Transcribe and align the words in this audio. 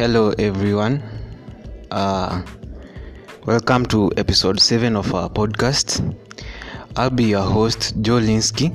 Hello, 0.00 0.32
everyone. 0.38 1.02
Uh, 1.90 2.40
welcome 3.44 3.84
to 3.84 4.10
episode 4.16 4.58
7 4.58 4.96
of 4.96 5.14
our 5.14 5.28
podcast. 5.28 6.16
I'll 6.96 7.10
be 7.10 7.24
your 7.24 7.42
host, 7.42 7.92
Joe 8.00 8.18
Linsky, 8.18 8.74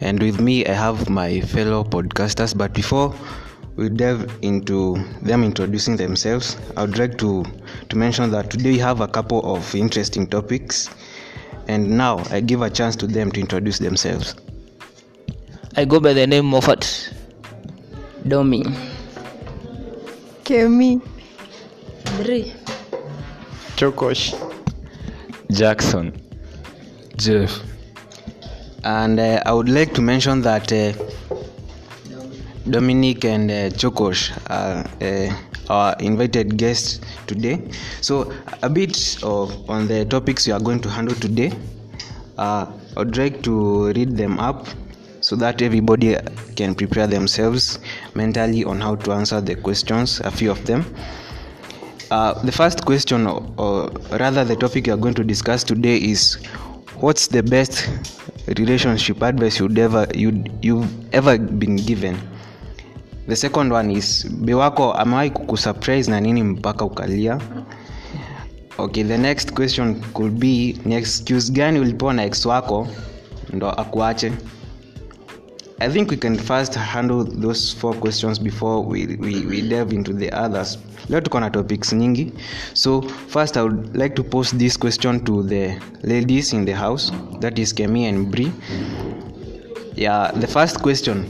and 0.00 0.22
with 0.22 0.40
me, 0.40 0.64
I 0.64 0.72
have 0.72 1.10
my 1.10 1.42
fellow 1.42 1.84
podcasters. 1.84 2.56
But 2.56 2.72
before 2.72 3.14
we 3.76 3.90
delve 3.90 4.38
into 4.40 4.96
them 5.20 5.44
introducing 5.44 5.98
themselves, 5.98 6.56
I 6.78 6.84
would 6.86 6.96
like 6.96 7.18
to, 7.18 7.44
to 7.90 7.96
mention 7.98 8.30
that 8.30 8.48
today 8.48 8.70
we 8.70 8.78
have 8.78 9.02
a 9.02 9.08
couple 9.08 9.54
of 9.54 9.74
interesting 9.74 10.26
topics, 10.26 10.88
and 11.68 11.90
now 11.90 12.24
I 12.30 12.40
give 12.40 12.62
a 12.62 12.70
chance 12.70 12.96
to 12.96 13.06
them 13.06 13.30
to 13.32 13.40
introduce 13.40 13.80
themselves. 13.80 14.34
I 15.76 15.84
go 15.84 16.00
by 16.00 16.14
the 16.14 16.26
name 16.26 16.46
Moffat. 16.46 17.12
Domi. 18.26 18.64
Kemi. 20.48 20.98
Bri. 22.16 22.54
Chokosh. 23.76 24.32
Jackson. 25.52 26.10
Jeff. 27.18 27.60
And 28.82 29.20
uh, 29.20 29.42
I 29.44 29.52
would 29.52 29.68
like 29.68 29.92
to 29.92 30.00
mention 30.00 30.40
that 30.48 30.72
uh, 30.72 30.94
Dominic 32.70 33.26
and 33.26 33.50
uh, 33.50 33.68
Chokosh 33.76 34.32
are 34.48 34.88
uh, 35.04 35.36
our 35.68 35.94
invited 36.00 36.56
guests 36.56 37.00
today. 37.26 37.60
So, 38.00 38.32
a 38.62 38.70
bit 38.70 39.22
of 39.22 39.68
on 39.68 39.86
the 39.86 40.06
topics 40.06 40.46
we 40.46 40.54
are 40.54 40.60
going 40.60 40.80
to 40.80 40.88
handle 40.88 41.14
today. 41.16 41.52
Uh, 42.38 42.72
I 42.96 43.00
would 43.00 43.18
like 43.18 43.42
to 43.42 43.88
read 43.92 44.16
them 44.16 44.38
up 44.38 44.66
so 45.28 45.36
that 45.36 45.60
everybody 45.60 46.16
can 46.56 46.74
prepare 46.74 47.06
themselves 47.06 47.80
mentally 48.14 48.64
on 48.64 48.80
how 48.80 48.96
to 48.96 49.12
answer 49.12 49.42
the 49.42 49.54
questions, 49.54 50.20
a 50.20 50.30
few 50.30 50.50
of 50.50 50.64
them. 50.64 50.82
Uh, 52.10 52.32
the 52.44 52.50
first 52.52 52.86
question, 52.86 53.26
or, 53.26 53.44
or 53.58 53.90
rather, 54.18 54.42
the 54.42 54.56
topic 54.56 54.86
we 54.86 54.92
are 54.92 54.96
going 54.96 55.12
to 55.12 55.22
discuss 55.22 55.62
today 55.62 55.98
is 55.98 56.36
what's 57.00 57.26
the 57.26 57.42
best 57.42 57.90
relationship 58.56 59.20
advice 59.20 59.60
you'd 59.60 59.78
ever 59.78 60.06
you'd, 60.14 60.48
you've 60.64 60.88
ever 61.14 61.36
been 61.36 61.76
given? 61.76 62.16
The 63.26 63.36
second 63.36 63.70
one 63.70 63.90
is 63.90 64.24
bewako 64.24 64.94
amewahi 64.94 65.30
kukusurprise 65.30 66.10
na 66.10 66.20
nini 66.20 66.42
mpaka 66.42 66.84
ukalia? 66.84 67.38
Okay 68.78 69.02
the 69.02 69.18
next 69.18 69.52
question 69.54 70.00
could 70.14 70.38
be 70.40 70.78
ni 70.84 70.94
excuse 70.94 71.52
gani 71.52 71.80
ulipewa 71.80 72.14
na 72.14 72.24
ex 72.24 72.46
wako 72.46 72.88
ndo 73.52 73.70
akuache 73.70 74.32
i 75.80 75.88
think 75.88 76.10
we 76.10 76.16
can 76.16 76.36
first 76.36 76.74
handle 76.74 77.24
those 77.24 77.72
four 77.72 77.94
questions 77.94 78.38
before 78.38 78.84
we, 78.84 79.06
we, 79.16 79.46
we 79.46 79.68
delve 79.68 79.92
into 79.92 80.12
the 80.12 80.30
others. 80.32 80.78
Leo 81.08 81.20
tuko 81.20 81.40
na 81.40 81.48
topics 81.50 81.92
nyingi. 81.92 82.32
So 82.74 83.02
first 83.02 83.56
i 83.56 83.62
would 83.62 83.96
like 83.96 84.14
to 84.16 84.22
pose 84.24 84.50
this 84.52 84.76
question 84.76 85.24
to 85.24 85.42
the 85.42 85.80
ladies 86.02 86.52
in 86.52 86.64
the 86.64 86.72
house. 86.72 87.12
That 87.40 87.58
is 87.58 87.72
kemi 87.72 88.08
and 88.08 88.30
bri. 88.30 88.52
Yeah 89.94 90.32
the 90.32 90.46
first 90.46 90.82
question. 90.82 91.24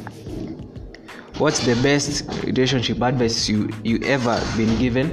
What's 1.39 1.61
the 1.65 1.75
best 1.77 2.25
relationship 2.45 3.01
advice 3.03 3.49
you, 3.49 3.71
you 3.85 4.01
ever 4.05 4.41
been 4.57 4.77
given? 4.79 5.11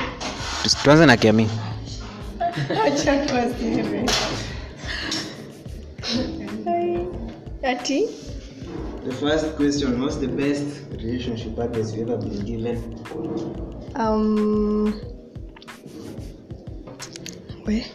Tuanze 0.83 1.05
na 1.05 1.17
kemi. 1.17 1.47
Acha 2.86 3.25
tuanze. 3.25 4.05
Ati 7.64 8.24
the 9.06 9.14
first 9.14 9.56
question 9.56 10.02
what's 10.02 10.16
the 10.16 10.28
best 10.28 10.66
relationship 10.94 11.56
advice 11.59 11.94
you 11.94 12.02
ever 12.02 12.17
been 12.17 12.44
given? 12.44 12.78
Um 13.95 14.93
Where? 17.65 17.86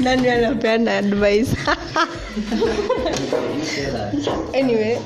nani 0.00 0.28
anapeana 0.28 0.98
advice? 1.02 1.50
Anyway. 4.54 5.02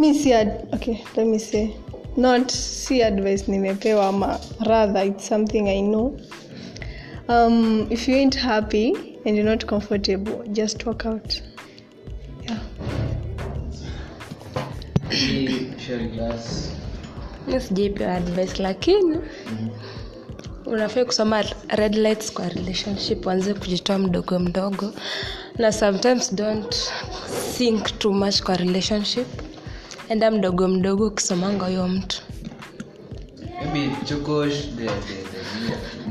Mi 0.00 0.12
si 0.12 0.34
okay 0.74 1.04
let 1.16 1.26
me 1.26 1.38
say 1.38 1.76
not 2.16 2.50
si 2.50 3.00
advice 3.02 3.46
nimepewa 3.48 4.08
ama 4.08 4.40
rather 4.66 5.06
it's 5.06 5.28
something 5.28 5.68
i 5.68 5.80
know 5.80 6.18
um, 7.28 7.86
if 7.90 8.08
you 8.08 8.14
ain't 8.16 8.34
happy 8.34 9.18
and 9.24 9.36
you're 9.36 9.44
not 9.44 9.66
comfortable 9.66 10.44
just 10.52 10.84
walk 10.86 11.06
out. 11.06 11.42
Yeah. 12.42 12.58
Mi 17.46 18.04
advice 18.06 18.62
lakini 18.62 19.18
unafai 20.66 21.04
kusoma 21.04 21.44
red 21.68 21.94
lights 21.94 22.32
kwa 22.32 22.48
relationship 22.48 23.26
uanze 23.26 23.54
kujitoa 23.54 23.98
mdogo 23.98 24.38
mdogo. 24.38 24.92
Na 25.58 25.72
sometimes 25.72 26.34
don't 26.34 26.76
think 27.56 27.98
too 27.98 28.12
much 28.12 28.42
kwa 28.42 28.56
relationship. 28.56 29.26
Enda 30.08 30.30
mdogo 30.30 30.68
mdogo 30.68 31.06
ukisomanga 31.06 31.66
huyo 31.66 31.88
mtu. 31.88 32.22
Maybe 33.72 33.96
chokosh 34.04 34.52
the, 34.76 34.84
the, 34.84 34.90
the, 34.90 36.05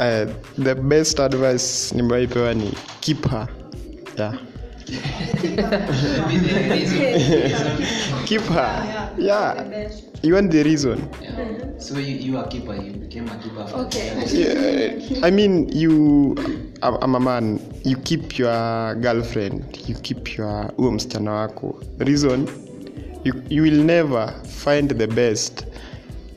Uh, 0.00 0.26
the 0.58 0.74
best 0.74 1.20
advice 1.20 1.94
nimewaipewa 1.94 2.54
ni 2.54 2.72
keep 3.00 3.28
her. 3.30 3.48
Yeah. 4.16 4.34
keep 8.26 8.42
her. 8.42 9.10
Yeah. 9.18 9.64
You 10.22 10.34
want 10.34 10.50
the 10.52 10.62
reason? 10.62 11.08
so 11.78 11.98
you, 11.98 12.16
you 12.16 12.38
are 12.38 12.48
keeper 12.48 12.74
you 12.74 12.92
became 12.92 13.28
a 13.28 13.36
keeper 13.38 13.64
Yeah, 14.32 15.26
I 15.26 15.30
mean, 15.30 15.68
you. 15.68 16.34
I'm 16.82 16.94
I'm 17.02 17.14
a 17.14 17.20
man. 17.20 17.60
You 17.84 17.96
keep 17.96 18.38
your 18.38 18.94
girlfriend. 18.96 19.78
You 19.86 19.94
keep 19.94 20.36
your 20.38 20.72
huyo 20.76 20.92
msichana 20.92 21.32
wako. 21.32 21.80
Reason, 21.98 22.48
you, 23.24 23.34
you 23.48 23.62
will 23.62 23.84
never 23.84 24.34
find 24.64 24.98
the 24.98 25.06
best, 25.06 25.64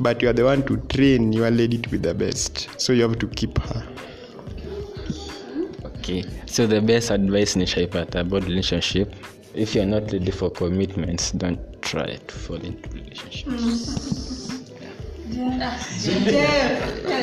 but 0.02 0.22
you 0.22 0.30
are 0.30 0.34
the 0.34 0.44
one 0.44 0.64
to 0.64 0.78
train 0.90 1.32
your 1.34 1.52
lady 1.52 1.78
to 1.78 1.90
be 1.90 1.98
the 1.98 2.14
best. 2.14 2.70
So 2.78 2.94
you 2.94 3.04
have 3.04 3.20
to 3.20 3.28
keep 3.28 3.58
her. 3.60 3.84
Okay. 5.98 6.24
So 6.46 6.68
the 6.68 6.82
best 6.82 7.12
advice 7.12 7.56
nishaipata 7.56 8.22
about 8.22 8.44
relationship. 8.46 9.14
If 9.54 9.76
you're 9.76 9.86
not 9.86 10.12
ready 10.12 10.32
for 10.32 10.50
commitments, 10.50 11.32
don't 11.32 11.60
try 11.82 12.16
to 12.16 12.34
fall 12.36 12.56
into 12.58 12.90
relationships. 12.90 14.62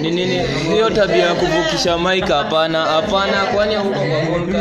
Ni? 0.01 0.27
Hiyo 0.73 0.91
tabia 0.91 1.17
ya 1.17 1.35
kuvukisha 1.35 1.99
mic 1.99 2.25
hapana, 2.25 2.85
hapana 2.85 3.47
kwani 3.47 3.77
huko 3.77 3.91
kwa 3.91 4.59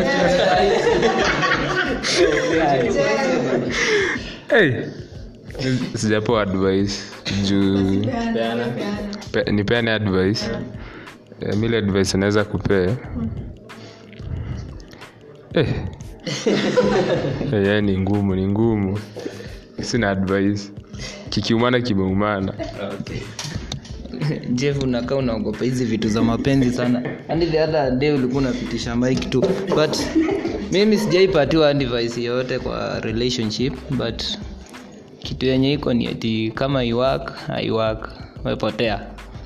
hey. 4.50 4.72
Sijapewa 5.96 6.42
advice. 6.42 6.94
Juu. 7.48 8.02
Pe, 9.32 9.52
nipeane 9.52 9.92
advice. 9.92 10.46
Eh, 11.42 11.56
mile 11.58 11.78
advice 11.78 12.18
unaweza 12.18 12.44
kupea 12.44 12.98
mm. 13.18 13.30
Eh, 15.54 15.68
yeah, 17.54 17.84
ni 17.84 17.98
ngumu 17.98 18.36
ni 18.36 18.48
ngumu. 18.48 19.00
Sina 19.82 20.10
advice. 20.10 20.72
Kikiumana 21.30 21.82
kimeumana. 21.82 22.54
Jeff 24.54 24.84
unakaa 24.84 25.16
unaogopa 25.16 25.66
hizi 25.66 25.86
vitu 25.86 26.10
za 26.10 26.22
mapenzi 26.22 26.72
sana. 26.72 27.02
And 27.30 27.52
the 27.52 27.62
other 27.64 27.92
day 27.92 28.12
ulikuwa 28.14 28.42
unapitisha 28.42 28.96
mike 28.96 29.30
tu. 29.30 29.42
But 29.76 29.98
mimi 30.72 30.98
sijaipatiwa 30.98 31.70
advice 31.70 32.24
yoyote 32.24 32.60
kwa 32.60 33.00
relationship 33.00 33.74
but 33.90 34.24
kitu 35.28 35.46
yenye 35.46 35.74
iko 35.74 35.94
ni 35.94 36.08
ati 36.08 36.52
kama 36.56 36.84
iwak 36.84 37.36
haiwak 37.48 38.10
wepotea 38.46 39.00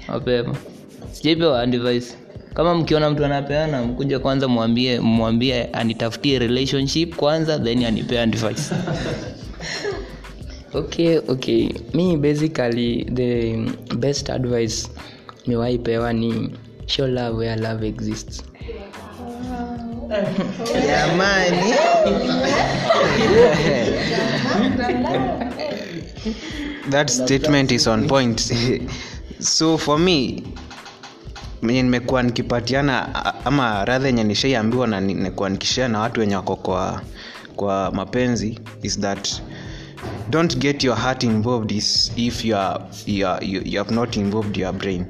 mapema. 0.08 0.56
Sijaipewa 1.12 1.62
advice. 1.62 2.14
Kama 2.54 2.76
mkiona 2.76 3.10
mtu 3.10 3.26
anapeana 3.26 3.84
mkuja 3.84 4.20
kwanza 4.20 4.48
mwambie 4.48 5.00
mwambie 5.00 5.64
anitafutie 5.64 6.40
relationship 6.40 7.16
kwanza 7.16 7.60
then 7.60 7.86
anipea 7.86 8.24
advice. 8.24 8.62
Okay 10.74 11.18
okay. 11.28 11.70
Mi 11.94 12.18
basically 12.18 13.04
the 13.14 13.58
best 13.96 14.30
advice 14.30 14.88
miwaipewa 15.48 16.14
ni 16.14 16.50
show 16.86 17.08
love 17.08 17.38
where 17.38 17.62
love 17.62 17.88
exists. 17.88 18.44
Jamani 20.88 21.74
that 26.90 27.10
statement 27.10 27.72
is 27.72 27.88
on 27.88 28.08
point. 28.08 28.52
So 29.40 29.78
for 29.78 29.98
me 30.00 30.44
enye 31.64 31.84
nimekuwa 31.84 32.24
nikipatiana 32.24 33.16
ama 33.46 33.86
radha 33.86 34.08
yenye 34.08 34.24
nishaiambiwa 34.24 34.88
na 34.88 35.02
ni- 35.02 35.14
nimekuwa 35.14 35.50
nikishia 35.50 35.88
na 35.88 36.00
watu 36.00 36.20
wenye 36.20 36.36
wako 36.36 36.56
kwa 36.56 37.02
kwa 37.56 37.92
mapenzi 37.92 38.60
is 38.84 39.00
that 39.00 39.42
don't 40.30 40.58
get 40.58 40.84
your 40.84 40.98
heart 40.98 41.24
involved 41.24 41.72
is 41.72 42.12
if 42.16 42.46
you, 42.46 42.58
are, 42.58 42.84
you, 43.06 43.28
are, 43.28 43.46
you, 43.48 43.62
you 43.66 43.78
have 43.84 43.96
not 43.96 44.16
involved 44.18 44.58
your 44.58 44.74
brain. 44.74 45.06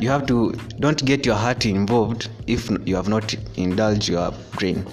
You 0.00 0.10
have 0.10 0.26
to 0.26 0.52
don't 0.78 1.04
get 1.04 1.26
your 1.26 1.36
heart 1.38 1.64
involved 1.64 2.28
if 2.46 2.70
you 2.86 2.96
have 2.96 3.08
not 3.10 3.34
indulged 3.56 4.08
your 4.08 4.32
brain. 4.58 4.84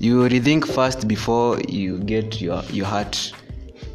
You 0.00 0.28
rethink 0.28 0.66
first 0.66 1.08
before 1.08 1.60
you 1.68 1.98
get 1.98 2.40
your, 2.40 2.62
your 2.72 2.86
heart 2.86 3.32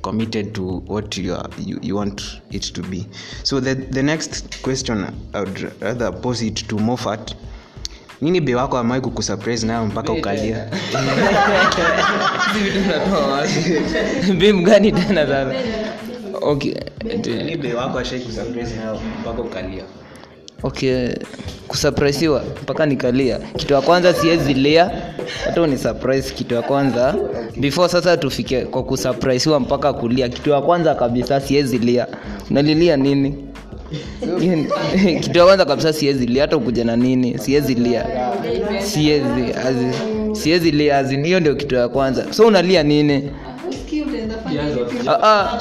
committed 0.06 0.54
to 0.54 0.84
what 0.88 1.18
you, 1.18 1.34
are, 1.36 1.50
you, 1.66 1.80
you 1.82 1.96
want 1.98 2.22
it 2.52 2.74
to 2.74 2.82
be 2.82 3.06
so 3.44 3.60
the, 3.62 3.76
the 3.76 4.04
next 4.04 4.62
question 4.62 5.06
i 5.34 5.40
would 5.40 5.72
rather 5.82 6.12
pose 6.22 6.46
it 6.46 6.68
to 6.68 6.76
mofat 6.76 7.36
nini 8.22 8.40
be 8.42 8.56
wako 8.56 8.78
amai 8.78 9.02
kukusurprise 9.02 9.66
nayo 9.68 9.86
mpaka 9.86 10.12
ukalia? 10.14 10.70
Bim 14.40 14.64
gani 14.64 14.92
tena 14.92 15.28
sasa? 15.28 15.56
Okay. 16.42 16.74
Be 17.62 17.74
wako 17.74 18.00
ashai 18.00 18.20
kusurprise 18.20 18.76
nayo 18.76 19.00
mpaka 19.22 19.42
ukalia 19.42 19.84
okay 20.64 21.10
kusurprisiwa 21.68 22.44
mpaka 22.64 22.86
nikalia. 22.86 23.40
Kitu 23.58 23.74
ya 23.74 23.82
kwanza 23.82 24.14
siwezi 24.14 24.54
lia 24.54 24.92
hata 25.46 25.68
ni 25.68 25.78
surprise 25.78 26.34
kitu 26.34 26.56
ya 26.56 26.62
kwanza. 26.62 27.16
Before 27.58 27.90
sasa 27.90 28.18
tufike 28.18 28.62
kwa 28.66 28.84
kusurprisiwa 28.84 29.60
mpaka 29.60 29.94
kulia 29.94 30.30
kitu 30.30 30.50
ya 30.50 30.62
kwanza 30.62 30.96
kabisa 30.96 31.42
siwezi 31.42 31.78
lia. 31.78 32.08
Unalilia 32.52 32.98
nini? 32.98 33.36
Kitu 35.22 35.38
ya 35.38 35.46
kwanza 35.46 35.66
kabisa 35.66 35.94
siwezi 35.94 36.26
lia 36.26 36.42
hata 36.42 36.58
ukuja 36.58 36.84
na 36.86 36.96
nini 36.96 37.38
siwezi 37.38 37.74
lia. 37.76 38.06
Siwezi 38.80 39.54
siwezi 40.34 40.72
lia 40.72 40.98
azin 40.98 41.26
hiyo 41.26 41.40
ndio 41.40 41.56
kitu 41.56 41.76
ya 41.76 41.90
kwanza. 41.90 42.34
So 42.34 42.48
unalia 42.48 42.84
nini? 42.84 43.32
Ah, 45.08 45.24
ah. 45.24 45.60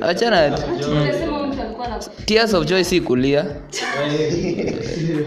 achana 0.00 0.58
mm. 1.96 2.24
tears 2.24 2.54
of 2.54 2.66
joy 2.66 2.84
si 2.84 3.00
kulia. 3.00 3.44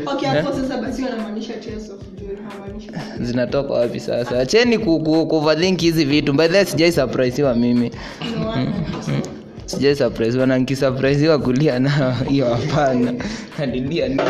Okay 0.05 0.27
hapo 0.29 0.53
sasa 0.53 0.77
basi 0.77 1.03
wanamaanisha 1.03 1.53
tears 1.53 1.89
of 1.89 1.99
joy 2.21 2.35
hawamaanishi 2.49 2.89
zinatoka 3.21 3.73
wapi 3.73 3.99
sasa? 3.99 4.39
Acheni 4.39 4.77
ku- 4.77 4.99
ku- 4.99 5.27
kuoverthink 5.27 5.81
hizi 5.81 6.05
vitu. 6.05 6.33
By 6.33 6.47
the 6.47 6.65
sijai 6.65 6.91
surpriseiwa 6.91 7.55
mimi. 7.55 7.91
Mm, 8.21 8.73
mm. 9.07 9.21
sijai 9.65 9.95
surpriseiwa 9.95 10.47
na 10.47 10.57
nkisurpriseiwa 10.57 11.39
kulia 11.39 11.79
nao 11.79 12.13
hiyo 12.29 12.55
hapana. 12.55 13.13
Nalilia 13.59 14.07
ni 14.07 14.21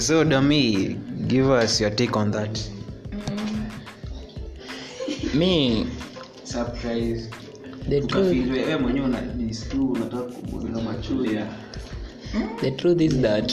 so 0.00 0.24
dami 0.24 0.96
give 1.26 1.48
us 1.64 1.80
your 1.80 1.96
take 1.96 2.18
on 2.18 2.32
that. 2.32 2.58
Mi 5.34 5.86
surprise. 6.44 7.30
Wewe 7.88 8.76
mwenyewe 8.76 9.06
unataka 9.06 10.22
kubudula 10.22 10.82
machuya 10.82 11.46
the 12.60 12.70
truth 12.78 13.00
is 13.00 13.20
that 13.20 13.52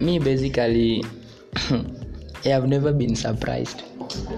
me 0.00 0.18
basically 0.18 1.04
I 2.44 2.48
have 2.48 2.68
never 2.68 2.92
been 2.92 3.16
surprised 3.16 3.82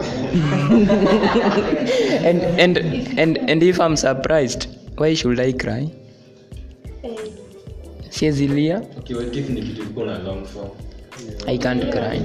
and, 2.29 2.43
and, 2.65 2.79
and, 3.19 3.39
and 3.51 3.63
if 3.63 3.81
I'm 3.81 3.97
surprised 3.97 4.67
why 4.97 5.15
should 5.15 5.41
I 5.41 5.53
cry 5.53 5.93
siezilia 8.11 8.83
Okay? 8.99 9.15
I 11.47 11.57
can't 11.57 11.91
cry. 11.91 12.21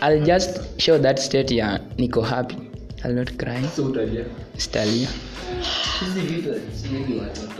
I'll 0.00 0.24
just 0.24 0.80
show 0.80 0.98
that 0.98 1.18
state 1.18 1.50
ya 1.50 1.78
niko 1.98 2.22
happy 2.24 2.65
I'll 3.04 3.14
not 3.14 3.36
cry. 3.38 3.62
So 3.62 3.94
sitalia 4.56 5.08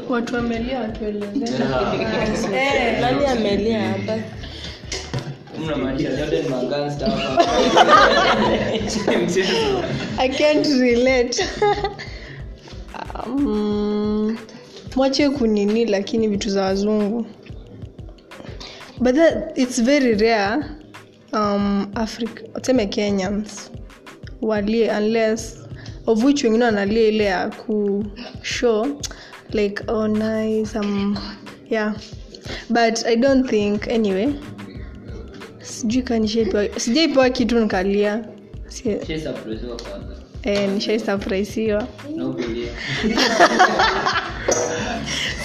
watu 0.09 0.35
wamelia 0.35 0.81
watuelezee 0.81 1.59
nani 3.01 3.27
amelia 3.27 3.89
hapa? 3.89 4.19
I 10.19 10.29
can't 10.29 10.67
relate. 10.67 11.45
Um, 13.27 14.39
mwache 14.97 15.31
kunini 15.31 15.85
lakini 15.87 16.29
vitu 16.29 16.51
za 16.51 16.63
wazungu. 16.63 17.27
But 19.01 19.15
that, 19.15 19.59
it's 19.59 19.83
very 19.83 20.15
rare 20.15 20.65
um, 21.33 21.91
africa 21.95 22.43
tuseme 22.61 22.87
kenyans 22.87 23.71
walie 24.43 24.91
unless 24.91 25.59
of 26.07 26.25
which 26.25 26.45
wengine 26.45 26.65
wanalia 26.65 27.09
ile 27.09 27.25
ya 27.25 27.49
kushow 27.51 28.87
like 29.53 29.83
oh 29.89 30.07
nice 30.09 30.79
um, 30.79 31.17
yeah. 31.71 31.95
But 32.71 33.07
i 33.07 33.17
don't 33.17 33.51
think 33.51 33.89
anyway. 33.89 34.29
Sijui 35.63 36.03
kanishaipewa 36.03 36.69
sijaipewa 36.81 37.31
kitu 37.31 37.61
nikalia. 37.61 38.25
Si- 38.69 38.99
eh, 40.43 40.69
nishaisafuraisiwa 40.71 41.89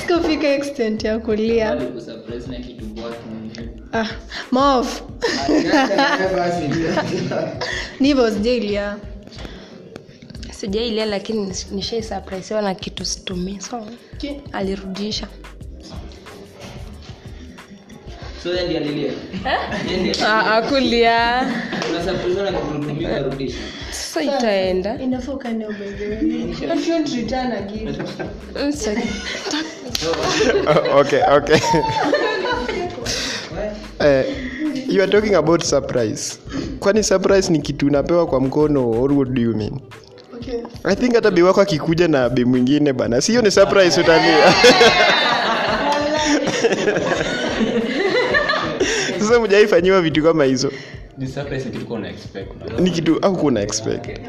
sikufika 0.01 0.47
extent 0.53 1.03
ya 1.03 1.19
kulia 1.19 1.75
ah, 3.93 4.07
nivo 7.99 8.31
sijailia 8.31 8.97
sijailia 10.51 11.05
lakini 11.05 11.53
nishaisurprisiwa 11.71 12.61
na 12.61 12.75
kitu 12.75 13.05
situmii 13.05 13.59
so 13.59 13.88
alirudisha. 14.51 15.27
Akulia 20.53 21.51
sasa 23.91 24.21
itaenda. 24.23 24.94
Sa- 28.71 28.95
okay. 30.99 31.21
Okay 31.37 31.59
uh, 33.99 34.23
you 34.94 35.01
are 35.03 35.11
talking 35.11 35.35
about 35.35 35.63
surprise. 35.63 36.39
Kwani 36.80 37.03
surprise 37.03 37.51
ni 37.51 37.59
kitu 37.61 37.87
unapewa 37.87 38.27
kwa 38.27 38.39
mkono 38.41 38.89
or 38.91 39.13
what 39.13 39.30
do 39.30 39.41
you 39.41 39.56
mean? 39.56 39.80
Okay. 40.35 40.59
i 40.83 40.95
think 40.95 41.15
hata 41.15 41.31
bi 41.31 41.41
wako 41.41 41.61
akikuja 41.61 42.07
na 42.07 42.30
bi 42.30 42.45
mwingine 42.45 42.94
bana. 42.94 43.21
Sio 43.21 43.41
ni 43.41 43.51
surprise 43.51 44.01
utalia 44.01 44.53
sasa 49.19 49.39
mjaifanyiwa 49.39 50.01
vitu 50.01 50.23
kama 50.23 50.44
hizo. 50.44 50.71
Ni 51.18 51.27
surprise 51.27 51.69
kitu 51.69 51.94
una 51.94 52.09
expect, 52.09 52.51
ni 52.80 52.91
kitu 52.91 53.19
au 53.21 53.37
kuna 53.37 53.61
expect? 53.61 54.19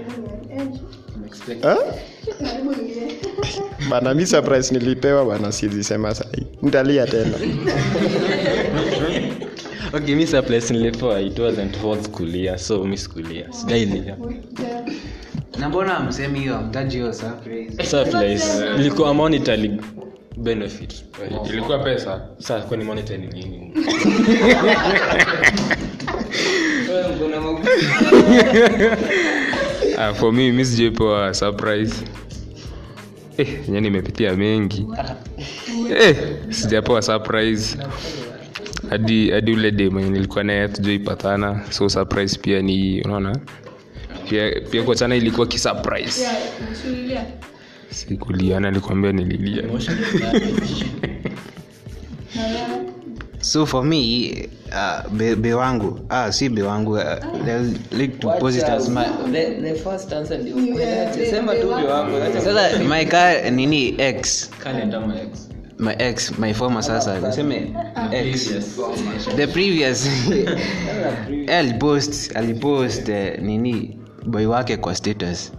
Bana 3.90 4.14
mi 4.14 4.26
surprise 4.26 4.74
nilipewa 4.74 5.24
bana 5.24 5.52
sizisema 5.52 6.14
sahii 6.14 6.46
ntalia 6.62 7.06
tena 7.06 7.38
okay 9.92 10.14
mi 10.14 10.26
surprise 10.26 10.74
nilipewa 10.74 11.20
it 11.20 11.38
wasn't 11.38 11.82
worth 11.82 12.08
kulia 12.08 12.58
so 12.58 12.84
mi 12.84 12.96
sikulia. 12.98 13.52
Sijailia 13.52 14.16
na 15.58 15.68
mbona 15.68 16.00
msemi 16.00 16.40
hiyo? 16.40 16.56
Amtaji 16.56 16.96
hiyo 16.96 17.12
surprise. 17.12 17.84
Surprise. 17.84 18.44
Ilikuwa 18.78 19.14
monetary 19.14 19.80
benefit. 20.36 21.04
Ilikuwa 21.50 21.78
pesa? 21.78 22.20
Sasa 22.38 22.76
monetary 22.76 23.26
ni 23.26 23.42
nini? 23.44 23.72
Uh, 29.98 30.14
for 30.16 30.32
me 30.32 30.52
mi 30.52 30.64
sijaipewa 30.64 31.34
surprise. 31.34 31.94
Eh, 33.38 33.68
nye 33.68 33.80
nimepitia 33.80 34.36
mengi. 34.36 34.86
Eh, 36.00 36.16
sijapewa 36.50 37.02
surprise 37.02 37.78
hadi 38.92 39.30
hadi 39.30 39.52
ule 39.52 39.70
de 39.70 39.90
mwenye 39.90 40.10
nilikuwa 40.10 40.44
naye 40.44 40.68
tujaipatana 40.68 41.60
so 41.70 41.88
surprise 41.88 42.38
pia 42.38 42.62
ni 42.62 43.02
unaona? 43.02 43.36
Pia, 44.28 44.60
pia 44.70 44.82
kuachana 44.82 45.16
ilikuwa 45.16 45.46
kisurprise. 45.46 46.28
Sikulia 47.90 48.60
na 48.60 48.70
nilikwambia 48.70 49.12
nililia. 49.12 49.62
So 53.40 53.66
for 53.66 53.84
me 53.84 54.48
uh, 54.72 55.08
be, 55.12 55.34
be 55.34 55.54
wangu. 55.54 56.00
Ah, 56.08 56.32
si 56.32 56.48
be 56.48 56.62
wangu 56.62 56.92
uh, 56.92 57.02
they'll 57.44 57.74
like 57.90 58.18
to 58.20 58.30
pose 58.38 58.58
it 58.58 58.64
as 58.64 58.88
my 58.88 59.04
sema 61.30 61.54
tu 61.54 61.66
vyo 61.66 61.86
wako 61.88 62.40
sasa 62.40 62.78
my 62.78 63.04
car 63.04 63.50
nini? 63.50 63.94
X. 63.98 64.50
Ex. 65.22 65.51
My 65.82 65.94
ex 65.98 66.38
my 66.38 66.54
former 66.54 66.82
sasa 66.82 67.20
niseme 67.20 67.74
ex. 68.12 68.48
The 69.36 69.46
previous. 69.46 70.06
Alipost 71.48 72.36
alipost 72.36 73.08
uh, 73.08 73.42
nini 73.42 73.98
boy 74.26 74.46
wake 74.46 74.76
kwa 74.76 74.94
status. 74.94 75.52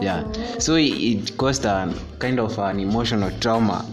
Yeah. 0.00 0.24
So 0.58 0.76
it, 0.76 0.92
it 0.92 1.36
caused 1.36 1.64
a 1.64 1.92
kind 2.18 2.40
of 2.40 2.58
an 2.58 2.80
emotional 2.80 3.30
trauma. 3.40 3.84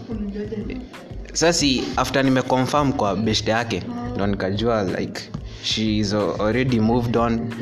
Sasi 1.32 1.84
after 1.96 2.22
nimeconfirm 2.24 2.92
kwa 2.92 3.16
best 3.16 3.48
yake 3.48 3.82
ndo 4.14 4.26
nikajua 4.26 4.82
like 4.82 5.20
she 5.62 5.98
is 5.98 6.14
already 6.14 6.80
moved 6.80 7.16
on 7.16 7.54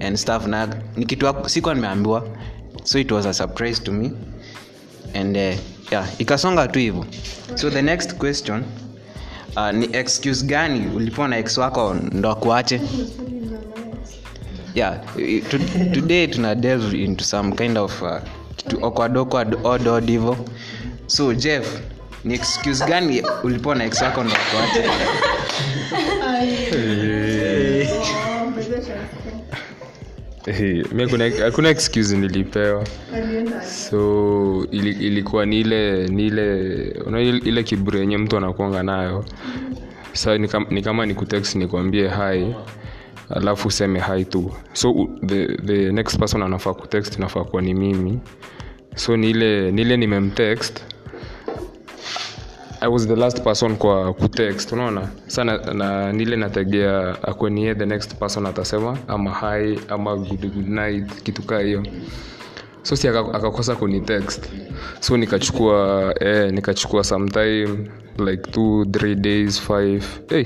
and 0.00 0.16
stuff. 0.16 0.46
Na 0.46 0.68
ni 0.96 1.06
kitu 1.06 1.34
sikuwa 1.46 1.74
nimeambiwa. 1.74 2.28
So 2.84 2.98
it 2.98 3.10
was 3.12 3.26
a 3.26 3.32
surprise 3.32 3.82
to 3.82 3.92
me. 3.92 4.12
And 5.14 5.36
uh, 5.36 5.54
yeah 5.92 6.08
ikasonga 6.18 6.68
tu 6.68 6.78
hivyo. 6.78 7.04
So 7.54 7.70
the 7.70 7.82
next 7.82 8.14
question 8.14 8.64
uh, 9.56 9.70
ni 9.70 9.86
excuse 9.92 10.44
gani 10.46 10.86
ulipewa 10.96 11.28
na 11.28 11.36
ex 11.38 11.58
wako 11.58 11.94
ndo 11.94 12.30
akuache? 12.30 12.80
Yeah 14.74 15.00
to, 15.50 15.58
today 15.94 16.26
tuna 16.26 16.54
delve 16.54 17.04
into 17.04 17.24
some 17.24 17.52
kind 17.56 17.78
of 17.78 18.02
uh, 18.02 18.08
kitu 18.56 18.84
odd 19.64 20.06
hivyo. 20.08 20.36
So 21.06 21.34
jeff 21.34 21.80
ni 22.24 22.34
excuse 22.34 22.84
gani 22.84 23.22
ulipewa 23.42 23.74
na 23.74 23.84
ex 23.84 24.02
wako 24.02 24.24
ndo 24.24 24.34
akuache 24.34 24.88
mi 30.92 31.30
hakuna 31.40 31.68
excuse 31.68 32.16
nilipewa. 32.16 32.84
So 33.64 34.66
ili, 34.70 34.90
ilikuwa 34.90 35.46
ni 35.46 35.60
ile 35.60 36.08
ni 36.08 36.26
ile 36.26 37.02
una 37.06 37.20
ile 37.20 37.38
ile 37.38 37.62
kiburi 37.62 38.00
yenye 38.00 38.18
mtu 38.18 38.36
anakuanga 38.36 38.82
nayo. 38.82 39.24
Sa 40.12 40.38
ni 40.38 40.48
kama 40.48 40.66
ni, 40.70 40.82
kama 40.82 41.06
ni 41.06 41.14
kutext 41.14 41.54
nikuambie 41.54 42.08
hai 42.08 42.54
alafu 43.30 43.68
useme 43.68 43.98
hai 44.00 44.24
tu. 44.24 44.52
So 44.72 45.08
the, 45.26 45.46
the 45.46 45.92
next 45.92 46.18
person 46.18 46.42
anafaa 46.42 46.74
kutext 46.74 47.16
inafaa 47.18 47.44
kuwa 47.44 47.62
ni 47.62 47.74
mimi. 47.74 48.20
So 48.94 49.16
ni 49.16 49.30
ile 49.30 49.70
ni 49.72 49.82
ile 49.82 49.96
nimemtext 49.96 50.84
i 52.82 52.88
was 52.88 53.06
the 53.06 53.16
last 53.16 53.42
person 53.42 53.76
kwa 53.76 54.14
kutext 54.14 54.72
unaona? 54.72 55.08
Sana 55.26 55.58
na 55.74 56.12
nile 56.12 56.36
nategea 56.36 57.22
akwenie 57.22 57.74
the 57.74 57.86
next 57.86 58.14
person 58.14 58.46
atasema 58.46 58.98
ama 59.08 59.30
hi 59.30 59.80
ama 59.88 60.16
good, 60.16 60.54
good 60.54 60.68
night 60.68 61.22
kitu 61.22 61.42
kaa 61.42 61.58
hiyo. 61.60 61.82
So 62.82 62.96
si 62.96 63.08
akakosa 63.08 63.74
kuni 63.76 64.00
text 64.00 64.48
so 65.00 65.16
nikachukua 65.16 66.14
eh, 66.20 66.52
nikachukua 66.52 67.04
sometime 67.04 67.68
like 68.18 68.50
two 68.50 68.84
three 68.84 69.14
days 69.14 69.60
five 69.60 70.04
hey, 70.28 70.44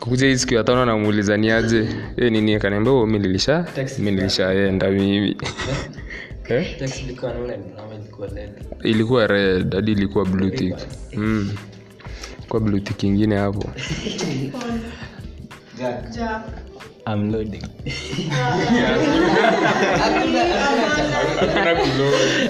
kukuja 0.00 0.26
hii 0.26 0.36
siku 0.38 0.54
ya 0.54 0.64
tano 0.64 0.84
namuulizaniaje 0.86 1.88
hey, 2.16 2.30
nini? 2.30 2.54
Akaniambia 2.54 2.92
"Oh, 2.92 3.06
mi 3.06 3.18
nilisha 3.18 3.66
mi 3.98 4.10
nilishaenda 4.10 4.90
mimi 4.90 5.36
eh? 6.48 6.76
ilikuwa 8.84 9.26
red 9.26 9.74
hadi 9.74 9.92
ilikuwa 9.92 10.24
blue 10.24 10.50
tick 10.50 10.76
mm. 11.16 11.54
kwa 12.48 12.60
blue 12.60 12.80
tick 12.80 13.02
ingine 13.02 13.36
hapo 13.36 13.70
I'm 17.06 17.30
loading. 17.32 17.62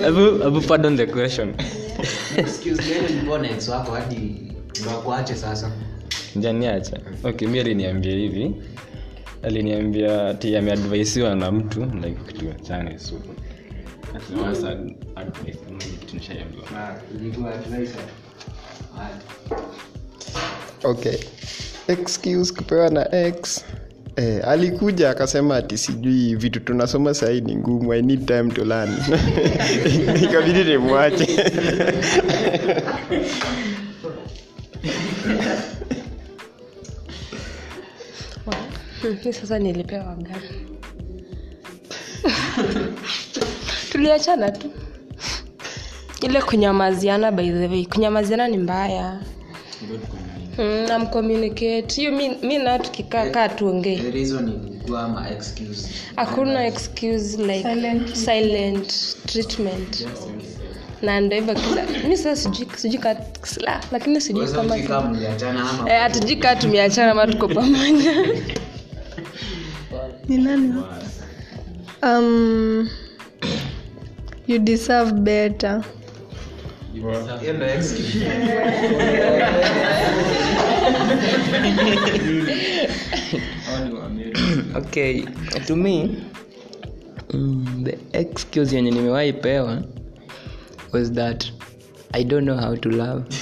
Abu, 0.07 0.45
Abu, 0.45 0.61
pardon 0.61 0.97
the 0.97 1.07
question. 1.07 1.55
excuse 2.37 2.79
gani 2.79 3.07
ulipewa 3.13 3.47
ex 3.51 3.69
wako 3.69 3.93
hadi 3.93 4.53
ndo 4.81 4.91
sasa 5.37 5.73
Janiacha. 6.37 7.01
Okay, 7.25 7.49
mi 7.49 7.61
aliniambia 7.61 8.13
hivi. 8.13 8.55
Aliniambia 9.43 10.29
ati 10.29 10.57
ameadvaisiwa 10.57 11.35
na 11.35 11.53
mtu 11.53 11.85
like 11.85 12.19
kitu 12.33 12.51
achane 12.51 12.99
so. 12.99 13.15
Sasa 14.15 14.79
okay. 20.85 21.19
Excuse 21.89 22.53
kupewa 22.55 22.91
na 22.91 23.15
x. 23.15 23.65
Eh, 24.17 24.49
alikuja 24.49 25.11
akasema 25.11 25.57
ati 25.57 25.79
sijui 25.79 26.35
vitu 26.35 26.61
tunasoma 26.61 27.15
sahii 27.15 27.41
ni 27.41 27.57
ngumu 27.57 27.95
i 27.95 28.03
need 28.03 28.27
time 28.27 28.51
to 28.51 28.65
learn. 28.65 28.91
Ikabidi 30.25 30.65
nimwache. 30.65 31.27
Sasa 39.33 39.59
nilipewa 39.59 40.17
gani 40.17 40.49
tuliachana 43.95 44.51
tu. 44.51 44.71
Ile 46.23 46.43
kunyamaziana 46.43 47.33
by 47.33 47.51
the 47.51 47.69
way. 47.69 47.85
Kunyamaziana 47.87 48.49
ni 48.49 48.57
mbaya. 48.59 49.21
Hmm, 50.57 50.87
namcommunicate. 50.89 51.95
Hiyo 51.97 52.13
mi, 52.13 52.29
mi 52.43 52.59
na 52.59 52.79
tukikaa 52.79 53.31
kaa 53.31 53.49
tuongee. 53.49 53.97
the 53.99 54.11
reason 54.11 54.49
ilikuwa 54.49 55.03
ama 55.03 55.31
excuse. 55.31 55.89
Hakuna 56.17 56.67
excuse 56.67 57.37
like 57.43 57.63
silent, 57.63 58.15
silent 58.15 59.17
treatment. 59.27 60.07
Na 61.03 61.21
ndo 61.21 61.37
hivyo 61.37 61.55
kila 61.55 61.87
mi 62.09 62.17
sasa 62.17 62.37
sijui 62.37 62.69
sijui 62.77 63.01
lakini 63.93 64.21
sijui 64.21 64.47
kama 64.49 64.77
eh, 65.89 66.01
hatujui 66.01 66.37
kaa 66.37 66.57
tumeachana 66.57 67.13
ama 67.13 67.27
tuko 67.27 67.49
pamoja. 67.49 68.13
Ni 70.29 70.39
nani? 70.39 70.75
Um, 72.03 72.89
you 74.47 74.59
deserve 74.59 75.25
better. 75.25 75.83
Okay 84.75 85.25
to 85.67 85.77
me 85.77 86.23
mm, 87.33 87.85
the 87.85 87.99
excuse 88.13 88.73
yenye 88.77 88.91
nimewahi 88.91 89.33
pewa 89.33 89.83
was 90.93 91.13
that 91.13 91.45
i 92.13 92.25
don't 92.25 92.45
know 92.45 92.57
how 92.57 92.77
to 92.77 92.89
love. 92.91 93.25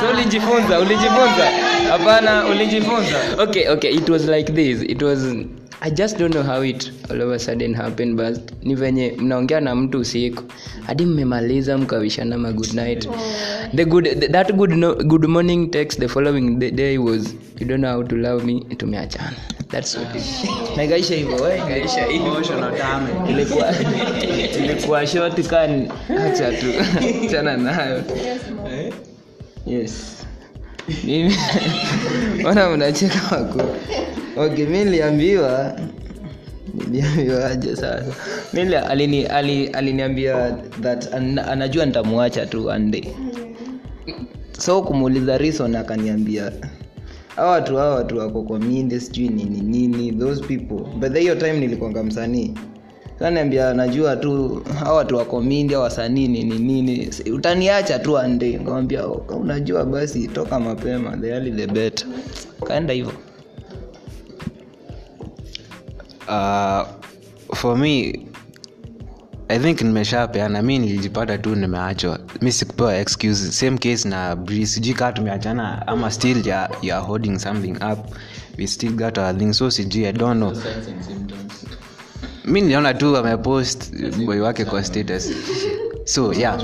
So 0.00 0.10
ulijifunza 0.10 0.78
ulijifunza? 0.80 1.50
Hapana 1.90 2.46
ulijifunza. 2.46 3.18
Okay 3.38 3.68
okay 3.68 3.90
it 3.94 4.08
was 4.08 4.28
like 4.28 4.52
this. 4.52 4.82
It 4.82 5.02
was 5.02 5.18
i 5.80 5.90
just 5.90 6.18
don't 6.18 6.34
know 6.34 6.42
how 6.42 6.64
it 6.64 6.90
all 7.10 7.20
of 7.22 7.30
a 7.30 7.38
sudden 7.38 7.74
happened 7.74 8.16
but 8.16 8.52
ni 8.62 8.74
venye 8.74 9.12
mnaongea 9.18 9.60
na 9.60 9.74
mtu 9.74 9.98
usiku 10.00 10.42
hadi 10.86 11.06
mmemaliza 11.06 11.78
mkawishana 11.78 12.38
ma 12.38 12.52
good 12.52 12.74
night. 12.74 13.08
The 13.76 13.84
good 13.84 14.04
the, 14.20 14.28
that 14.28 14.52
good, 14.52 14.70
no, 14.72 14.94
good 14.94 15.24
morning 15.24 15.70
text 15.70 15.98
the 16.00 16.08
following 16.08 16.58
the 16.58 16.70
day 16.70 16.98
was 16.98 17.34
you 17.60 17.66
don't 17.66 17.80
know 17.80 17.92
how 17.92 18.02
to 18.04 18.16
love 18.16 18.44
me 18.44 18.60
tumeachana. 18.76 19.36
That's 19.68 19.96
what 19.96 20.16
it 20.16 20.22
na 20.76 20.84
ikaisha 20.84 21.14
hivyo 21.14 21.36
we, 21.36 21.56
ikaisha 21.56 22.04
hivyo. 22.06 22.42
Ilikuwa 23.30 23.74
ilikuwa 24.58 25.06
short 25.06 25.46
kan 25.46 25.88
acha 26.26 26.52
tu 26.52 26.66
chana 27.30 27.56
nayo. 27.56 28.02
Yes 29.66 30.15
mimi? 31.04 31.34
Ona 32.44 32.70
mnacheka 32.70 33.36
wako 33.36 33.62
mi 34.66 34.84
niliambiwa 34.84 35.80
niliambiwaje 36.74 37.76
sasa? 37.76 38.04
Mi 38.52 38.74
alini, 38.74 39.24
ali, 39.26 39.66
aliniambia 39.66 40.56
that 40.82 41.14
an, 41.14 41.38
anajua 41.38 41.86
nitamwacha 41.86 42.46
tu 42.46 42.72
day. 42.90 43.04
So 44.58 44.82
kumuuliza 44.82 45.38
reason 45.38 45.76
akaniambia 45.76 46.52
hawa 47.36 47.50
watu 47.50 47.76
hawa 47.76 47.94
watu 47.94 48.18
wako 48.18 48.42
kwa 48.42 48.58
minde 48.58 49.00
sijui 49.00 49.28
nini 49.28 49.60
nini 49.60 50.12
those 50.12 50.42
people. 50.44 50.98
But 50.98 51.18
hiyo 51.18 51.34
time 51.34 51.52
nilikwanga 51.52 52.02
msanii 52.02 52.54
kaniambia 53.18 53.74
najua 53.74 54.16
tu 54.16 54.62
hawa 54.78 54.96
watu 54.96 55.16
wako 55.16 55.40
mindi 55.42 55.74
au 55.74 55.82
wasanii 55.82 56.28
nini 56.28 56.58
nini. 56.58 57.10
Utaniacha 57.34 57.98
tu 57.98 58.18
ande. 58.18 58.48
Nikamwambia 58.58 59.06
"Oh, 59.06 59.24
unajua 59.40 59.84
basi 59.84 60.28
toka 60.28 60.60
mapema 60.60 61.16
the 61.16 61.28
early 61.28 61.52
the 61.52 61.66
better. 61.66 62.06
Kaenda 62.66 62.92
hivyo. 62.94 63.12
Uh, 66.28 66.86
for 67.54 67.78
me 67.78 68.20
i 69.48 69.58
think 69.58 69.80
nimeshapeana. 69.82 70.62
Mi 70.62 70.78
nilijipata 70.78 71.38
tu 71.38 71.54
nimeachwa. 71.56 72.18
Mi 72.40 72.52
sikupewa 72.52 72.96
excuse 72.96 73.52
same 73.52 73.78
case 73.78 74.08
na 74.08 74.36
Bree. 74.36 74.66
sijui 74.66 74.94
kaa 74.94 75.12
tumeachana 75.12 75.86
ama 75.86 76.10
still 76.10 76.46
ya, 76.48 76.70
ya 76.82 76.98
holding 76.98 77.38
something 77.38 77.76
up. 77.92 77.98
We 78.58 78.66
still 78.66 78.92
got 78.92 79.18
our 79.18 79.38
thing 79.38 79.52
so 79.52 79.70
sijui 79.70 80.06
i 80.06 80.12
don't 80.12 80.36
know 80.36 80.52
mi 82.46 82.60
niliona 82.60 82.94
tu 82.94 83.16
amepost 83.16 83.92
boy 84.26 84.40
wake 84.40 84.64
kwa 84.64 84.84
status. 84.84 85.32
So 86.04 86.32
yeah. 86.32 86.58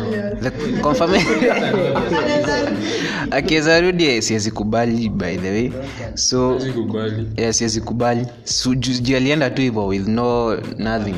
Akiweza 3.30 3.80
rudi 3.84 4.22
siwezi 4.22 4.50
kubali 4.50 5.08
by 5.08 5.36
the 5.36 5.50
way. 5.50 5.72
So 6.14 6.58
yeah, 7.36 7.54
siwezi 7.54 7.80
kubali. 7.80 8.26
So, 8.44 8.70
alienda 9.16 9.50
tu 9.50 9.62
hivyo 9.62 9.86
with 9.86 10.08
no 10.08 10.56
nothing. 10.78 11.14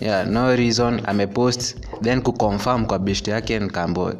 Yeah, 0.00 0.28
no 0.28 0.56
reason 0.56 1.00
amepost 1.04 1.76
then 2.02 2.22
kuconfirm 2.22 2.86
kwa 2.86 2.98
best 2.98 3.28
yake 3.28 3.58
nkambo 3.58 4.12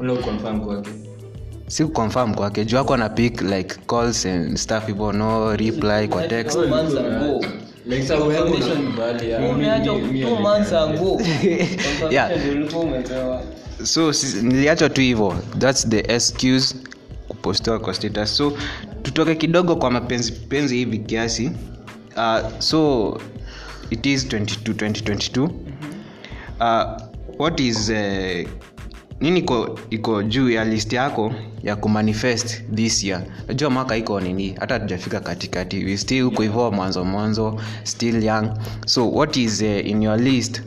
si 1.69 1.85
kuconfirm 1.85 2.35
kwake 2.35 2.65
juu 2.65 2.79
ako 2.79 2.97
na 2.97 3.09
pick 3.09 3.41
like 3.41 3.75
calls 3.87 4.27
and 4.27 4.57
stuff 4.57 4.87
hivyo 4.87 5.13
no 5.13 5.57
reply 5.57 6.09
kwa 6.09 6.29
text. 6.29 6.59
Yeah. 6.59 7.41
so 13.93 14.13
niliachwa 14.43 14.89
tu 14.89 15.01
hivo 15.01 15.37
thats 15.59 15.89
the 15.89 15.99
excuse 15.99 16.75
kupostiwa 17.29 17.79
kwa 17.79 17.95
status. 17.95 18.37
So 18.37 18.53
tutoke 19.03 19.35
kidogo 19.35 19.77
kwa 19.77 19.91
mapenzi 19.91 20.33
penzi 20.33 20.77
hivi 20.77 20.99
kiasi. 20.99 21.51
Uh, 22.17 22.59
so 22.59 23.21
it 23.91 24.07
is 24.07 24.27
22 24.27 24.73
2022 24.73 25.43
uh, 26.61 27.03
what 27.39 27.61
is 27.61 27.91
uh, 27.91 28.49
nini 29.21 29.39
iko 29.41 29.79
iko 29.91 30.23
juu 30.23 30.51
ya 30.51 30.65
list 30.65 30.93
yako 30.93 31.33
ya 31.63 31.77
kumanifest 31.77 32.63
this 32.75 33.05
year? 33.05 33.23
Najua 33.49 33.71
mwaka 33.71 33.97
iko 33.97 34.21
nini 34.21 34.55
hata 34.61 34.81
tujafika 34.81 35.21
katikati. 35.21 35.85
We 35.85 35.97
still 35.97 36.23
huko 36.25 36.43
hivyo 36.43 36.71
mwanzo 36.71 37.05
mwanzo 37.05 37.61
still 37.83 38.25
young. 38.25 38.49
So 38.87 39.11
what 39.11 39.37
is 39.37 39.63
uh, 39.63 39.87
in 39.87 40.03
your 40.03 40.21
list 40.21 40.63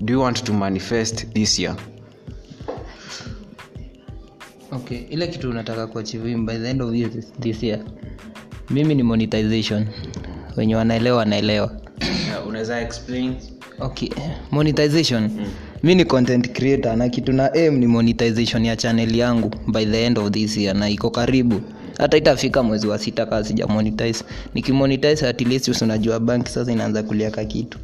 do 0.00 0.12
you 0.14 0.20
want 0.20 0.44
to 0.44 0.52
manifest 0.52 1.26
this 1.34 1.58
year? 1.58 1.76
Okay 4.72 4.98
ile 5.10 5.26
kitu 5.26 5.50
unataka 5.50 5.86
kuachieve 5.86 6.36
by 6.36 6.58
the 6.58 6.70
end 6.70 6.82
of 6.82 6.90
this, 6.92 7.32
this 7.40 7.62
year. 7.62 7.80
Mimi 8.70 8.94
ni 8.94 9.02
monetization. 9.02 9.86
Wenye 10.56 10.76
wanaelewa 10.76 11.16
wanaelewa. 11.18 11.72
Yeah, 12.28 12.46
unaweza 12.46 12.80
explain. 12.80 13.34
Okay 13.80 14.08
monetization. 14.50 15.22
Mm. 15.22 15.46
Mi 15.82 15.94
ni 15.94 16.04
content 16.04 16.52
creator 16.52 16.96
na 16.96 17.08
kitu 17.08 17.32
na 17.32 17.52
aim 17.54 17.76
ni 17.78 17.86
monetization 17.86 18.64
ya 18.64 18.76
channel 18.76 19.16
yangu. 19.16 19.50
By 19.66 19.84
the 19.84 20.04
end 20.06 20.18
of 20.18 20.30
this 20.30 20.56
year 20.56 20.76
na 20.76 20.88
iko 20.88 21.10
karibu. 21.10 21.60
Hata 21.98 22.16
itafika 22.16 22.62
mwezi 22.62 22.86
wa 22.86 22.98
sita 22.98 23.26
kaa 23.26 23.44
sija 23.44 23.66
monetize. 23.66 24.24
Nikimonetize 24.54 25.28
at 25.28 25.40
least 25.40 25.68
usi 25.68 25.84
bank 26.20 26.46
sasa 26.48 26.72
inaanza 26.72 27.02
kuliaka 27.02 27.44
kitu. 27.44 27.78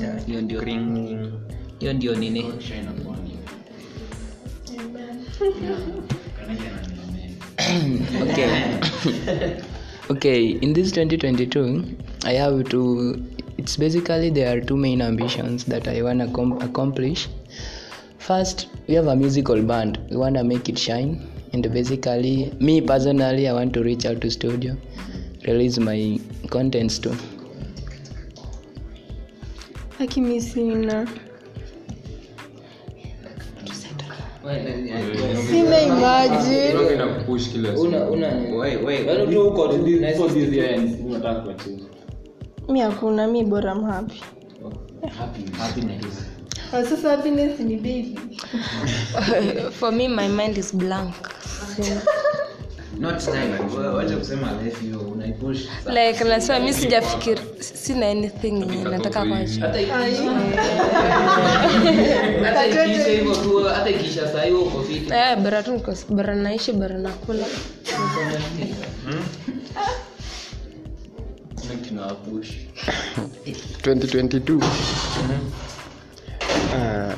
Yeah, 0.00 0.26
hiyo 0.26 0.40
ndio. 0.40 0.60
Hiyo 1.78 1.92
ndio 1.92 2.14
nini? 2.14 2.44
Okay. 8.22 8.48
Okay 10.08 10.50
in 10.62 10.72
this 10.72 10.92
2022 10.92 11.82
i 12.24 12.34
have 12.36 12.62
to 12.64 13.16
it's 13.66 13.76
basically 13.76 14.30
there 14.30 14.56
are 14.56 14.60
two 14.60 14.76
main 14.76 15.00
ambitions 15.04 15.64
that 15.70 15.88
i 15.92 16.00
want 16.00 16.20
to 16.20 16.26
com- 16.34 16.52
accomplish. 16.66 17.26
First 18.26 18.68
we 18.86 18.94
have 18.94 19.08
a 19.08 19.16
musical 19.16 19.60
band. 19.60 19.98
We 20.08 20.16
want 20.18 20.36
to 20.36 20.44
make 20.44 20.68
it 20.68 20.78
shine. 20.78 21.10
And 21.52 21.68
basically 21.72 22.52
me 22.60 22.74
personally 22.90 23.48
i 23.48 23.52
want 23.52 23.74
to 23.78 23.82
reach 23.82 24.06
out 24.06 24.20
to 24.20 24.30
studio 24.30 24.76
release 25.48 25.78
my 25.78 26.20
contents 26.50 27.00
too. 27.00 27.16
Akimi 29.98 30.40
sina 30.40 31.04
sina 41.08 41.85
mi 42.68 42.80
hakuna 42.80 43.26
mi 43.26 43.44
bora 43.44 43.74
mhapi 43.74 44.22
sasa 46.70 47.10
happiness 47.10 47.60
ni 47.60 47.76
baby 47.76 48.18
for 49.78 49.92
me 49.92 50.08
my 50.08 50.28
mind 50.28 50.58
is 50.58 50.72
blank. 50.74 51.14
Like 55.86 56.24
nasema 56.24 56.58
mi 56.60 56.72
sijafikiri 56.74 57.40
sina 57.60 58.06
anything 58.10 58.60
yenye 58.60 58.84
nataka 58.84 59.24
fiti. 64.82 65.12
Eh, 65.14 65.36
bora 65.42 65.62
tu 65.62 65.72
bara 65.80 65.94
bora 66.08 66.34
naishi 66.34 66.72
bara 66.72 66.98
nakula 66.98 67.44
2022 71.84 74.60
uh, 76.76 77.14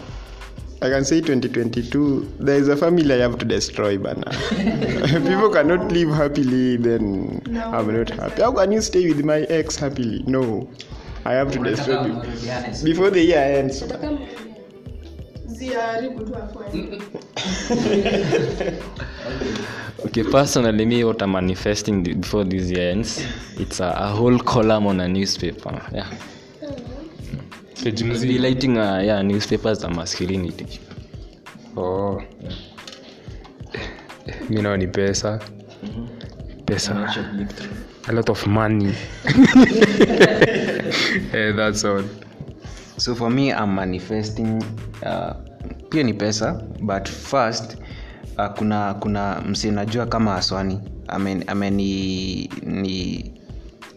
i 0.83 0.88
can 0.88 1.05
say 1.05 1.21
2022 1.21 2.35
there 2.38 2.57
is 2.57 2.68
a 2.68 2.77
family 2.77 3.12
i 3.14 3.18
have 3.18 3.38
to 3.38 3.44
destroy 3.44 3.97
bana. 3.99 4.31
People 5.29 5.51
cannot 5.51 5.90
live 5.92 6.11
happily 6.11 6.77
then 6.77 7.40
i'm 7.73 7.92
not 7.97 8.11
happy. 8.11 8.42
How 8.42 8.53
can 8.53 8.73
you 8.73 8.81
stay 8.81 9.07
with 9.09 9.25
my 9.25 9.40
ex 9.42 9.77
happily? 9.77 10.23
No. 10.27 10.68
I 11.25 11.33
have 11.33 11.51
to 11.53 11.59
destroy 11.59 12.09
before 12.85 13.11
the 13.11 13.21
year 13.21 13.42
ends 13.42 13.83
okay 20.05 20.23
personally 20.25 20.85
me 20.87 21.05
what 21.05 21.21
i'm 21.23 21.33
manifesting 21.33 22.03
before 22.03 22.44
this 22.44 22.71
year 22.71 22.90
ends 22.90 23.25
it's 23.59 23.81
a, 23.81 23.88
a 23.99 24.09
whole 24.09 24.38
column 24.38 24.87
on 24.87 25.01
a 25.01 25.09
newspaper 25.09 25.81
yeah. 25.92 26.11
Highlighting 27.79 28.77
uh, 28.77 29.01
yeah 29.01 29.23
newspapers 29.23 29.79
the 29.79 29.88
masculinity. 29.88 30.81
Oh. 31.77 32.21
mi 34.51 34.62
nao 34.62 34.77
ni 34.77 34.87
pesa. 34.87 35.38
Pesa. 36.66 37.07
A 38.09 38.12
lot 38.12 38.29
of 38.31 38.47
money. 38.47 38.92
Eh, 41.33 41.53
that's 41.53 41.85
all. 41.85 42.03
So 42.97 43.14
for 43.14 43.31
me 43.31 43.53
i'm 43.53 43.75
manifesting 43.75 44.62
uh, 45.05 45.35
pia 45.88 46.03
ni 46.03 46.14
pesa 46.14 46.53
but 46.81 47.09
first 47.09 47.77
uh, 48.38 48.46
kuna 48.59 48.94
kuna 48.94 49.40
msinajua 49.40 50.07
kama 50.07 50.35
aswani. 50.37 50.81
Ameni 51.46 52.51
ni 52.62 53.33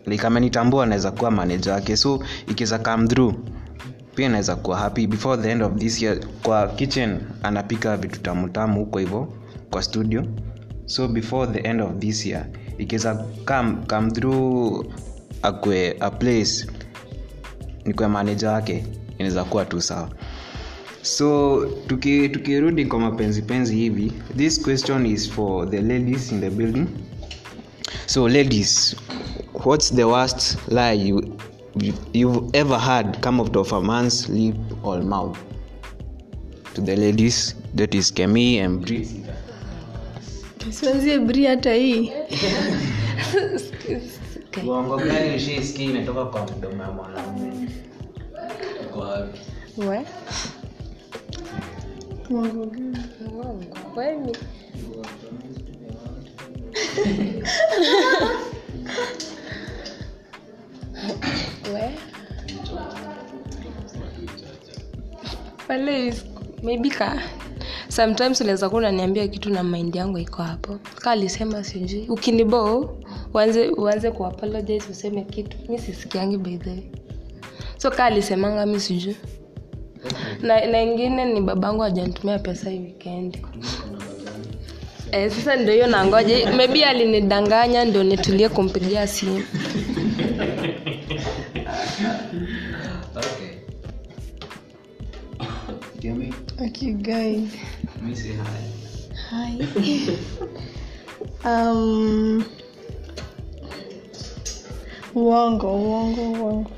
like 0.05 0.27
amenitambua 0.27 0.83
anaweza 0.83 1.11
kuwa 1.11 1.31
manager 1.31 1.73
wake. 1.73 1.97
So 1.97 2.23
ikiweza 2.47 2.79
come 2.79 3.07
through 3.07 3.33
pia 4.15 4.29
naweza 4.29 4.55
kuwa 4.55 4.77
happy. 4.77 5.07
Before 5.07 5.41
the 5.41 5.51
end 5.51 5.63
of 5.63 5.73
this 5.75 6.01
year 6.01 6.17
kwa 6.43 6.67
kitchen 6.67 7.19
anapika 7.43 7.97
vitu 7.97 8.19
tamutamu 8.21 8.79
huko 8.79 8.99
hivyo 8.99 9.33
kwa 9.71 9.83
studio. 9.83 10.23
So 10.85 11.07
before 11.07 11.51
the 11.51 11.59
end 11.59 11.81
of 11.81 11.91
this 11.99 12.25
year 12.25 12.45
ikiweza 12.77 13.15
come, 13.45 13.75
come 13.89 14.11
through 14.11 14.85
akwe 15.41 15.95
a 15.99 16.11
place 16.11 16.67
nikwe 17.85 18.07
manager 18.07 18.49
wake 18.49 18.85
inaweza 19.17 19.43
kuwa 19.43 19.65
tu 19.65 19.81
sawa 19.81 20.09
so 21.01 21.65
tuki- 21.87 22.29
tukirudi 22.29 22.85
kwa 22.85 22.99
mapenzi 22.99 23.41
penzi 23.41 23.75
hivi 23.75 24.11
this 24.37 24.61
question 24.61 25.05
is 25.05 25.29
for 25.31 25.69
the 25.69 25.81
ladies 25.81 26.31
in 26.31 26.41
the 26.41 26.49
building. 26.49 26.87
So 28.05 28.27
ladies 28.29 28.95
what's 29.65 29.93
the 29.95 30.03
worst 30.03 30.57
lie 30.67 30.93
you, 31.09 31.37
you, 31.81 31.93
you've 32.13 32.49
ever 32.57 32.79
had 32.79 33.19
come 33.21 33.41
out 33.41 33.55
of 33.55 33.73
a 33.73 33.81
man's 33.81 34.29
lip 34.29 34.55
or 34.83 35.01
mouth? 35.03 35.37
To 36.73 36.81
the 36.81 36.95
ladies 36.95 37.55
that 37.75 37.93
is 37.95 38.11
kemi 38.11 38.59
and 38.59 38.81
Bri. 38.85 39.07
sianzie 40.71 41.19
bri 41.19 41.45
hata 41.45 41.73
hii. 41.73 42.11
Uongo 44.67 44.97
gani 44.97 45.35
ushiiski 45.35 45.83
imetoka 45.83 46.25
kwa 46.25 46.47
mdomo 46.57 46.83
ya 46.83 46.91
mwanaume 46.91 47.69
we? 52.33 52.49
Uongo. 53.33 53.75
Kweli. 53.93 54.31
we 65.69 66.13
maybe 66.63 66.89
ka 66.89 67.21
sometimes 67.89 68.41
unaweza 68.41 68.69
kuwa 68.69 68.79
unaniambia 68.79 69.27
kitu 69.27 69.49
na 69.49 69.63
mind 69.63 69.95
yangu 69.95 70.17
iko 70.17 70.43
hapo. 70.43 70.79
Ka 70.95 71.11
alisema 71.11 71.63
sijui 71.63 72.05
ukinibo 72.09 72.89
uanze 73.33 73.69
uanze 73.69 74.11
kuapologize 74.11 74.85
useme 74.91 75.23
kitu. 75.23 75.57
Mi 75.69 75.79
sisikiangi 75.79 76.37
by 76.37 76.57
so 77.77 77.91
ka 77.91 78.05
alisemanga 78.05 78.65
mi 78.65 78.79
sijui 78.79 79.15
na, 80.41 80.65
na 80.65 80.81
ingine 80.81 81.25
ni 81.25 81.41
babangu 81.41 81.83
ajanitumia 81.83 82.39
pesa 82.39 82.69
hii 82.69 82.79
wikendi 82.79 83.41
Eh, 85.11 85.31
sasa 85.31 85.55
ndio 85.55 85.73
hiyo 85.73 85.87
nangoja. 85.87 86.51
Maybe 86.55 86.85
alinidanganya 86.85 87.85
ndio 87.85 88.03
nitulie 88.03 88.49
kumpigia 88.49 89.07
simu. 89.07 89.43
Okay, 96.61 96.93
guys. 96.93 97.49
Hi. 99.29 99.51
um, 101.45 102.43
uongo 105.15 105.67
uongo 105.75 106.21
uongo 106.31 106.71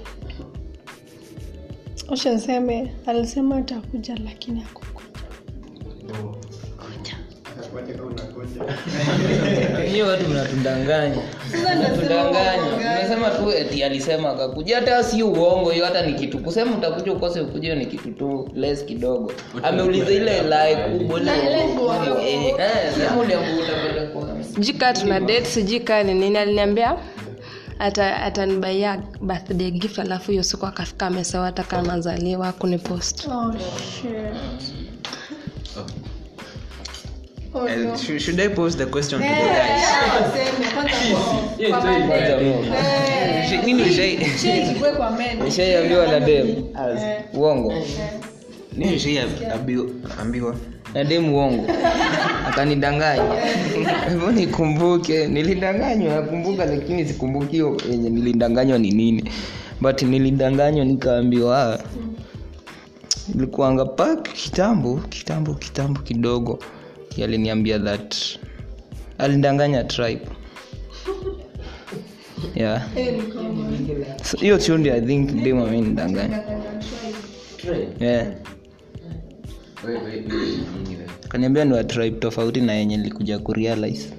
acha 2.12 2.34
niseme 2.34 2.94
alisema 3.06 3.58
atakuja 3.58 4.16
lakini 4.26 4.60
hakukuja. 4.62 4.94
Hiyo 9.92 10.08
watu 10.08 10.30
mnatudanganya. 10.30 11.22
Tu 13.38 13.52
eti 13.52 13.84
alisema 13.84 14.30
akakuja. 14.30 14.76
Hata 14.76 15.04
si 15.04 15.24
uongo 15.24 15.70
hiyo 15.72 15.86
hata 15.86 16.06
ni 16.06 16.14
kitu. 16.14 16.40
Kusema 16.40 16.78
utakuja 16.78 17.12
ukose 17.14 17.42
ukuja 17.42 17.62
hiyo 17.62 17.76
ni 17.76 17.86
kitu 17.86 18.12
tu 18.12 18.50
les 18.56 18.86
kidogo. 18.86 19.32
Ameuliza 19.64 20.12
ile 20.12 20.42
lai 20.42 20.76
kubwa 20.76 21.22
Eh, 21.22 22.46
eh, 22.46 22.94
sema 22.98 23.22
uliambiwa 23.22 23.64
utapelekwa 23.66 24.30
sijui 24.54 24.80
tuna 24.94 25.20
det 25.20 25.46
sijui 25.46 25.80
kaa 25.80 26.04
ni 26.04 26.14
nini. 26.14 26.38
Aliniambia 26.38 26.96
ata 27.80 28.16
atanibaia 28.22 28.98
birthday 29.22 29.72
gift 29.72 30.00
alafu 30.00 30.32
hiyo 30.32 30.44
siku 30.44 30.66
akafika 30.66 31.08
amesewa 31.08 31.46
hata 31.46 31.64
kama 31.64 31.88
nazaliwa 31.88 32.52
kunipost 32.52 33.28
oh, 33.28 33.54
shit. 34.02 34.14
Oh, 35.78 35.86
Uh, 37.56 37.70
no. 37.70 37.98
should, 37.98 38.20
should 38.22 38.40
I 38.42 38.50
pose 38.50 38.78
the 38.78 38.86
question 38.86 39.22
to 39.22 39.28
the 39.28 39.34
guys? 39.36 39.84
Sh- 43.50 43.64
nini 43.66 43.84
nishaiambiwa 45.44 46.08
na 46.08 46.20
dem 46.20 46.64
uongo 47.34 47.74
ushaiambiwa 48.96 50.56
na 50.94 51.04
dem 51.04 51.34
uongo 51.34 51.66
akanidanganya. 52.48 53.42
Hivyo 54.10 54.32
nikumbuke. 54.32 55.28
Nilidanganywa 55.28 56.16
nakumbuka 56.16 56.66
lakini 56.66 57.06
sikumbuki 57.06 57.58
yenye 57.90 58.10
nilidanganywa 58.10 58.78
ni 58.78 58.92
nini. 58.92 59.32
But 59.82 60.02
nilidanganywa 60.02 60.86
nikaambiwa 60.86 61.64
ah, 61.74 61.80
ilikuanga 63.36 63.86
pak 63.86 64.34
kitambo 64.34 64.96
kitambo 65.10 65.54
kitambo 65.54 66.02
kidogo. 66.02 66.60
Aliniambia 67.24 67.80
that. 67.80 68.16
Alidanganya 69.18 69.84
tribe. 69.94 70.22
Yeah. 72.56 72.82
So, 74.24 74.58
tundi 74.58 74.92
i 74.92 75.02
think 75.02 75.32
dem 75.44 75.58
amenidanganya 75.60 76.44
yeah 78.00 78.28
kaniambia 81.30 81.66
ni 81.66 81.74
wa 81.74 81.84
tribe 81.84 82.20
tofauti 82.20 82.62
na 82.62 82.74
yenye 82.74 82.98
nilikuja 82.98 83.40
kurealize. 83.40 84.10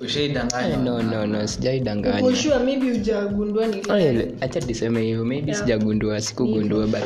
Ushaidanganywa 0.00 0.76
no 1.02 1.02
no 1.26 1.26
hivyo 5.00 5.24
maybe 5.24 5.54
sijagundua 5.54 6.20
sikugundua 6.20 6.86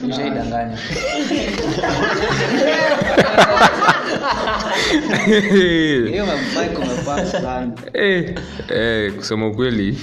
Eh, 7.94 8.34
eh, 8.68 9.12
kusema 9.16 9.48
ukweli 9.48 9.98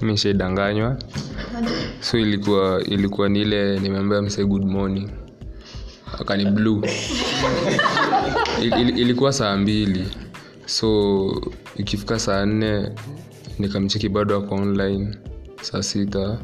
mishaidanganywa 0.00 0.96
so 2.00 2.18
ilikuwa 2.18 2.82
ilikuwa 2.84 3.28
ni 3.28 3.40
ile 3.40 3.78
nimeambia 3.80 4.22
mse 4.22 4.44
good 4.44 4.64
morning. 4.64 5.10
Akani 6.20 6.44
blue. 6.44 6.90
Il, 8.62 8.72
il, 8.80 8.98
ilikuwa 8.98 9.32
saa 9.32 9.56
mbili. 9.56 10.08
So 10.66 11.52
ikifika 11.76 12.18
saa 12.18 12.46
nne 12.46 12.88
nikamcheki 13.58 14.08
bado 14.08 14.36
ako 14.36 14.54
online 14.54 15.14
saa 15.62 15.82
sita 15.82 16.38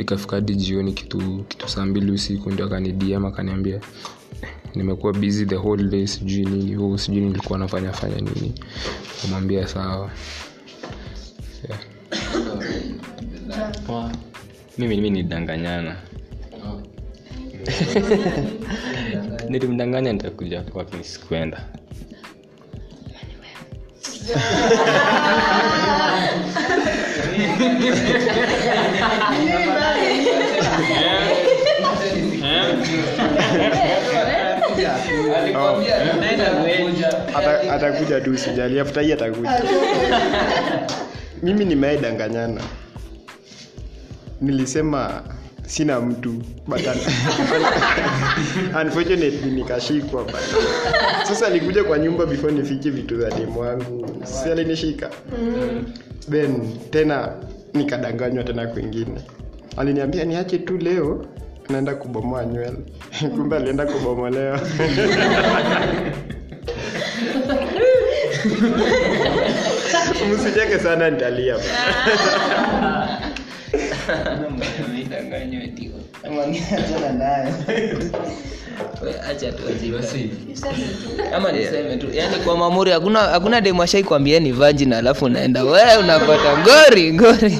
ikafika 0.00 0.36
hadi 0.36 0.54
jioni 0.54 0.92
kitu 0.92 1.44
kitu 1.48 1.68
saa 1.68 1.86
mbili 1.86 2.12
usiku 2.12 2.50
ndio 2.50 2.66
akanidiam 2.66 3.24
akaniambia 3.26 3.74
"Eh, 4.42 4.48
nimekuwa 4.74 5.12
busy 5.12 5.46
the 5.46 5.56
whole 5.56 5.84
day 5.84 6.06
sijui 6.06 6.44
nini 6.44 6.74
huu 6.74 6.98
sijui 6.98 7.20
nilikuwa 7.20 7.58
nafanya 7.58 7.92
fanya 7.92 8.16
nini. 8.16 8.54
Kamwambia 9.22 9.66
sawa. 9.68 10.10
Yeah. 11.68 11.80
Mimi 14.78 15.00
mi 15.00 15.10
nidanganyana 15.10 15.96
nilimdanganya 19.48 20.12
nitakuja 20.12 20.62
kwake 20.62 21.02
sikuenda. 21.04 21.56
Ata- 21.56 21.79
atakuja 37.70 38.20
tu 38.20 38.38
sijali 38.38 38.80
after 38.80 39.02
hii 39.02 39.12
atakuja. 39.12 39.62
Mimi 41.42 41.64
nimeedanganyana 41.64 42.60
nilisema 44.40 45.22
sina 45.70 46.00
mtu 46.00 46.32
but 46.66 46.80
un- 46.86 47.00
unfortunately 48.82 49.50
nikashikwa 49.50 50.24
but 50.24 50.34
sasa 51.24 51.46
alikuja 51.46 51.84
kwa 51.84 51.98
nyumba 51.98 52.26
before 52.26 52.52
nifike 52.52 52.90
vitu 52.90 53.20
za 53.20 53.30
demu 53.30 53.60
wangu. 53.60 54.06
Si 54.24 54.48
alinishika. 54.50 55.10
Then 56.30 56.78
tena 56.90 57.28
nikadanganywa 57.74 58.44
tena 58.44 58.66
kwingine. 58.66 59.20
Aliniambia 59.76 60.24
niache 60.24 60.58
tu 60.58 60.78
leo 60.78 61.26
naenda 61.68 61.94
kubomoa 61.94 62.44
nywele. 62.46 62.78
Kumbe 63.36 63.56
alienda 63.56 63.86
kubomolewa 63.86 64.60
msicheke 70.34 70.78
sana 70.78 71.10
nitalia 71.10 71.56
achana 76.78 77.12
nayo 77.12 77.54
acha 79.30 79.52
tu 79.52 79.62
niseme 81.52 81.96
tu. 81.96 82.06
Yani 82.12 82.36
kwa 82.36 82.56
mamuri 82.56 82.90
hakuna 82.90 83.18
hakuna 83.20 83.60
demu 83.60 83.82
ashai 83.82 84.04
kwambia 84.04 84.40
ni 84.40 84.52
virgin 84.52 84.92
alafu 84.92 85.24
unaenda 85.24 85.64
we 85.64 85.96
unapata 86.00 86.58
ngori 86.58 87.12
gori 87.12 87.54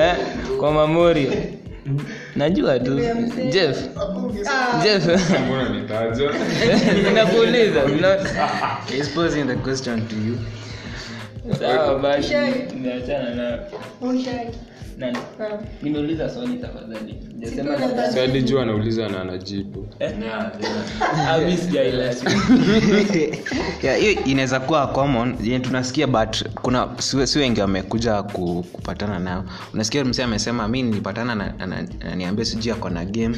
eh, 0.00 0.14
kwa 0.58 0.72
mamuri. 0.72 1.28
Najua 2.36 2.78
tu. 2.78 3.00
Jeff. 3.50 3.78
Jeff. 4.82 5.06
Nakuuliza 7.14 7.86
zina- 7.86 8.18
the 9.46 9.54
question 9.54 10.08
to 10.08 10.16
you. 10.16 10.38
Sawa 11.58 11.98
basi. 11.98 12.34
Niachana 12.82 13.34
nayo 13.34 13.58
nani? 14.98 15.18
Nimeuliza 15.82 16.28
swali 16.30 16.54
tafadhali. 16.54 17.14
Sijasema 17.28 17.76
nadhani. 17.76 18.42
Juu 18.42 18.58
anauliza 18.60 19.08
na 19.08 19.20
anajibu. 19.20 19.88
Ah, 21.28 21.38
mi 21.38 21.56
sijaila. 21.56 22.04
yeah, 23.82 23.98
hiyo 24.00 24.24
inaweza 24.24 24.60
kuwa 24.60 24.86
common. 24.86 25.36
Yenye 25.42 25.60
tunasikia 25.60 26.06
but 26.06 26.48
kuna 26.54 26.88
si 27.26 27.38
wengi 27.38 27.60
wamekuja 27.60 28.22
ku, 28.22 28.64
kupatana 28.72 29.18
nao. 29.18 29.44
Unasikia 29.74 30.04
msee 30.04 30.22
amesema 30.24 30.68
mi 30.68 30.82
nilipatana 30.82 31.34
na- 31.34 31.52
na- 31.66 31.66
na, 31.66 32.44
sijui 32.44 32.72
ako 32.72 32.90
na 32.90 33.04
game 33.04 33.36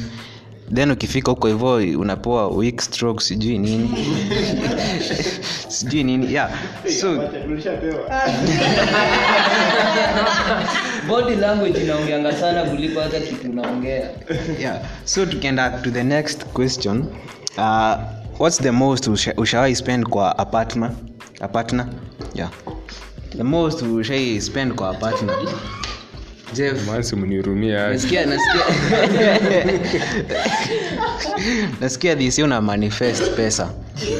then 0.73 0.91
ukifika 0.91 1.31
huko 1.31 1.47
hivyo 1.47 1.99
unapewa 1.99 2.47
weak 2.47 2.81
stroke 2.81 3.23
sijui 3.23 3.57
nini. 3.57 3.89
Sijui 5.67 6.03
nini 6.03 6.33
yeah. 6.33 6.49
So 6.99 7.15
body 11.07 11.35
language 11.35 11.79
inaongeanga 11.83 12.33
sana 12.33 12.63
kuliko 12.63 12.99
hata 13.01 13.19
kitu 13.19 13.49
unaongea. 13.51 14.09
Yeah. 14.59 14.79
So 15.05 15.25
tukienda 15.25 15.69
to 15.69 15.91
the 15.91 16.03
next 16.03 16.43
question 16.45 17.05
uh, 17.57 17.95
what's 18.39 18.57
the 18.61 18.71
most 18.71 19.07
usha- 19.07 19.33
ushawahi 19.37 19.75
spend 19.75 20.05
kwa 20.05 20.37
apartment 20.37 20.93
a 21.41 21.47
partner? 21.47 21.87
Yeah. 22.35 22.49
The 23.37 23.43
most 23.43 23.81
ushai 23.81 24.41
spend 24.41 24.73
kwa 24.73 24.89
a 24.89 24.93
partner 24.93 25.35
nasikia 27.89 28.25
nasikia. 28.25 28.65
Nasikia 31.81 32.15
this 32.15 32.39
una 32.39 32.61
manifest 32.61 33.35
pesa. 33.35 33.73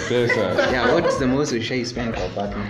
Pesa. 0.10 0.72
Yeah 0.72 0.94
what 0.94 1.20
the 1.20 1.26
most 1.26 1.54
ushai 1.54 1.86
spend 1.86 2.14
kwa 2.16 2.28
partner? 2.30 2.66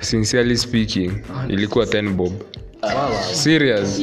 Sincerely 0.00 0.56
speaking 0.56 1.12
ilikuwa 1.48 1.84
10 1.84 2.08
bob. 2.12 2.32
Serious? 3.32 4.00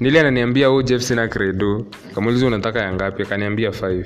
Nili 0.00 0.18
ananiambia 0.18 0.70
u 0.70 0.82
jeff 0.82 1.02
sina 1.02 1.28
credo. 1.28 1.86
Kamulizi 2.14 2.44
unataka 2.44 2.80
ya 2.82 2.92
ngapi? 2.92 3.22
Akaniambia 3.22 3.70
5 3.70 4.04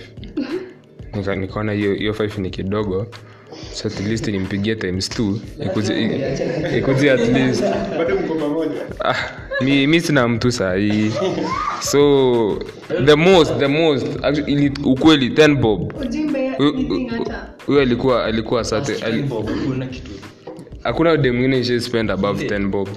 nikaona 1.36 1.72
hiyo 1.72 1.94
hiyo 1.94 2.12
5 2.12 2.40
ni 2.40 2.50
kidogo 2.50 3.06
so 3.72 3.88
at 3.88 4.00
least 4.00 4.26
nimpigie 4.28 4.74
times 4.76 5.10
2 5.18 5.36
ikuzi- 5.64 6.78
ikuzi 6.78 7.10
at 7.10 7.20
least. 7.28 7.64
Ah, 9.04 9.14
mi, 9.64 9.86
mi 9.86 10.00
sina 10.00 10.28
mtu 10.28 10.52
sahii 10.52 11.10
so 11.80 12.58
the 13.06 13.14
most 13.14 13.58
the 13.58 13.66
most 13.66 14.06
actually, 14.22 14.72
ukweli 14.84 15.28
10 15.28 15.54
bob. 15.54 15.92
Huyu 17.66 17.80
alikuwa 17.80 18.24
alikuwa 18.24 18.64
sate 18.64 18.94
hakuna 20.82 21.16
de 21.16 21.30
mwingine 21.32 21.58
ishai 21.60 21.80
spend 21.80 22.10
above 22.10 22.46
10 22.46 22.68
bob. 22.68 22.88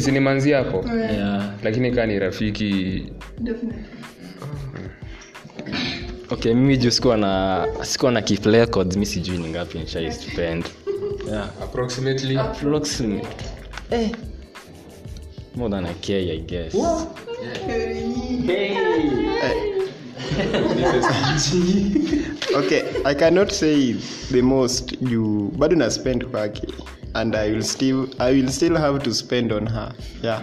Sinimanzi 0.00 0.52
hapo 0.52 0.84
lakini 1.62 1.90
kaa 1.92 2.06
ni 2.06 2.18
rafiki 2.18 3.02
okay 6.30 6.54
mimi 6.54 6.76
juu 6.76 6.90
sikuwa 6.90 7.16
na 7.16 7.66
sikuwa 7.82 8.12
na 8.12 8.22
keep 8.22 8.46
records 8.46 8.96
mi 8.96 9.06
sijui 9.06 9.38
ni 9.38 9.48
ngapi 9.48 9.78
nishai 9.78 10.12
spend. 10.12 10.64
Yeah 11.28 11.48
approximately. 11.62 12.38
Approximate. 12.38 13.28
Eh. 13.90 14.10
More 15.54 15.70
than 15.70 15.86
a 15.86 15.94
k 15.94 16.32
i 16.32 16.40
guess. 16.40 16.74
Okay 22.56 22.82
i 23.04 23.14
cannot 23.14 23.50
say 23.50 23.94
the 24.32 24.42
most 24.42 24.92
you 25.00 25.52
bado 25.58 25.76
na 25.76 25.90
spend 25.90 26.24
kwake. 26.24 26.62
And 27.14 27.36
i 27.36 27.50
will 27.50 27.62
still 27.62 28.08
i 28.18 28.32
will 28.32 28.48
still 28.48 28.76
have 28.76 29.02
to 29.02 29.14
spend 29.14 29.52
on 29.52 29.66
her. 29.66 29.92
Yeah 30.22 30.42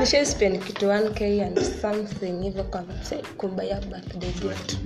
naseme 0.00 0.24
ukweli 0.24 0.24
ntakugonga 0.24 0.24
sawa 0.24 0.24
tunasema 0.24 0.24
nishai 0.24 0.26
spend 0.26 0.64
kitu 0.64 0.86
1k 0.86 1.46
and 1.46 1.60
something 1.80 2.42
hivyo 2.42 2.64
kwa 2.64 2.84
kubaya 3.36 3.80
birthday 3.80 4.30
gift. 4.30 4.76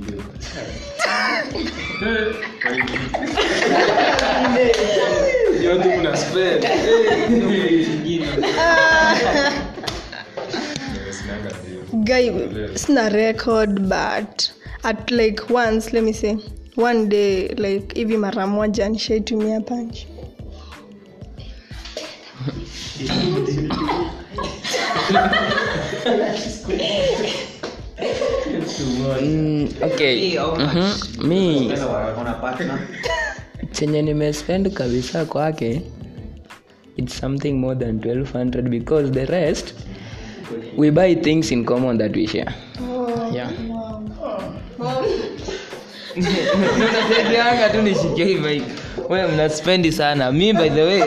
Guy 11.93 12.31
sina 12.75 13.09
record 13.09 13.81
but 13.81 14.51
at 14.83 15.11
like 15.11 15.43
once 15.55 15.93
let 15.93 16.05
me 16.05 16.13
say 16.13 16.37
one 16.77 17.07
day 17.09 17.49
like 17.49 17.95
hivi 17.95 18.17
mara 18.17 18.47
moja 18.47 18.89
nishaitumia 18.89 19.61
punch 19.61 20.07
Mm, 29.23 29.69
okay 29.83 30.39
Mhm. 30.39 31.29
mi 31.29 31.71
chenye 33.73 34.03
nimespend 34.03 34.71
kabisa 34.73 35.25
kwake 35.25 35.83
it's 36.97 37.19
something 37.19 37.53
more 37.53 37.75
than 37.77 37.99
1200 38.01 38.63
because 38.69 39.11
the 39.11 39.25
rest 39.27 39.75
we 40.77 40.91
buy 40.91 41.15
things 41.15 41.53
in 41.53 41.65
common 41.65 41.99
that 41.99 42.17
we 42.17 42.27
share. 42.27 42.55
Yeah. 43.33 43.51
unasaidianga 46.17 47.69
tu 47.73 47.83
nishikie 47.83 48.25
hii 48.25 48.63
we 49.09 49.27
mnaspendi 49.27 49.93
sana 49.93 50.33
mi 50.33 50.53
by 50.53 50.71
the 50.71 50.83
way 50.83 51.03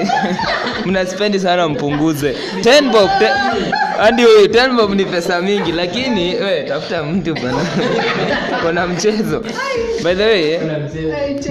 mnaspendi 0.88 1.40
sana 1.40 1.68
mpunguze. 1.70 2.36
10 2.62 2.92
bob 2.92 3.10
hadi 3.98 4.24
huyu 4.24 4.46
10 4.46 4.76
bob 4.76 4.94
ni 4.94 5.06
pesa 5.06 5.42
mingi 5.42 5.72
lakini 5.72 6.36
we 6.36 6.64
tafuta 6.64 7.04
mtu 7.04 7.34
bana 7.34 7.66
kona 8.64 8.88
mchezo. 8.88 9.40
By 10.04 10.16
the 10.16 10.24
way 10.26 10.58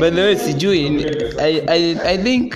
by 0.00 0.10
the 0.10 0.20
way 0.22 0.36
sijui 0.36 1.06
I, 1.38 1.62
I, 1.66 1.96
i 2.06 2.18
think 2.18 2.54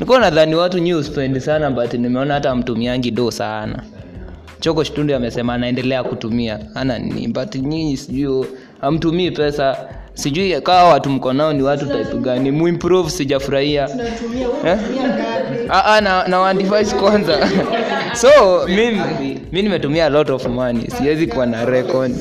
nikuwa 0.00 0.20
nadhani 0.20 0.54
watu 0.54 0.78
nyi 0.78 0.94
uspendi 0.94 1.40
sana 1.40 1.70
but 1.70 1.94
nimeona 1.94 2.34
hata 2.34 2.54
mtumiangi 2.54 3.10
do 3.10 3.30
sana. 3.30 3.82
Choko 4.60 4.84
shtundu 4.84 5.14
amesema 5.14 5.54
anaendelea 5.54 6.04
kutumia 6.04 6.58
ana 6.74 6.98
nini 6.98 7.28
but 7.28 7.54
nyinyi 7.54 7.96
sijui 7.96 8.46
amtumii 8.80 9.30
pesa 9.30 9.76
sijui 10.14 10.60
kawa 10.60 10.84
watu 10.88 11.10
mkonao 11.10 11.52
ni 11.52 11.62
watu 11.62 11.86
type 11.86 12.16
gani? 12.20 12.50
Muimprove 12.50 13.10
sijafurahia. 13.10 13.88
Eh? 14.66 14.78
Ah, 15.68 15.84
ah, 15.84 16.00
na, 16.00 16.28
na 16.28 16.40
one 16.40 16.64
kwanza. 17.00 17.38
So 18.14 18.28
mimi 18.68 19.00
mi 19.52 19.62
nimetumia 19.62 20.06
a 20.06 20.10
lot 20.10 20.32
of 20.32 20.46
money. 20.46 20.90
Siwezi 20.90 21.26
kuwa 21.26 21.46
na 21.46 21.64
record. 21.64 22.12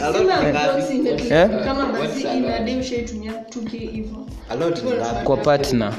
Eh? 1.30 1.50
kama 1.66 1.86
basi 1.86 2.22
inadai 2.38 2.80
ushaitumia 2.80 3.32
2k 3.32 3.70
hivyo 3.78 4.18
A 4.50 4.56
lot 4.56 4.84
ni 4.84 4.92
ngapi? 4.92 5.24
kwa 5.26 5.38
partner. 5.38 5.94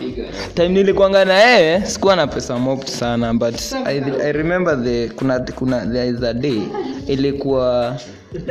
Time 0.55 0.68
nilikwanga 0.68 1.24
na 1.24 1.35
yeye 1.38 1.87
sikuwa 1.87 2.16
na 2.16 2.26
pesa 2.26 2.59
mopt 2.59 2.88
sana 2.88 3.35
but 3.35 3.61
I, 3.87 3.98
I 4.22 4.33
remember 4.33 4.85
the 4.85 5.09
kuna, 5.09 5.40
kuna 5.40 5.87
there 5.87 6.09
is 6.09 6.22
a 6.22 6.35
day 6.35 6.62
ilikuwa 7.07 7.96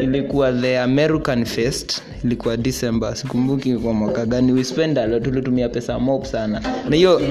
ilikuwa 0.02 0.54
the 0.54 0.80
american 0.80 1.46
fest 1.46 2.02
ilikuwa 2.24 2.58
december. 2.58 3.16
Sikumbuki 3.16 3.74
kwa 3.76 3.94
mwaka 3.94 4.26
gani. 4.26 4.52
We 4.52 4.64
spend 4.64 4.98
a 5.00 5.08
lot. 5.08 5.24
Tulitumia 5.26 5.70
pesa 5.70 6.00
mop 6.00 6.26
sana. 6.26 6.62
Na 6.90 6.96
hiyo 6.96 7.22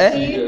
eh? 0.00 0.40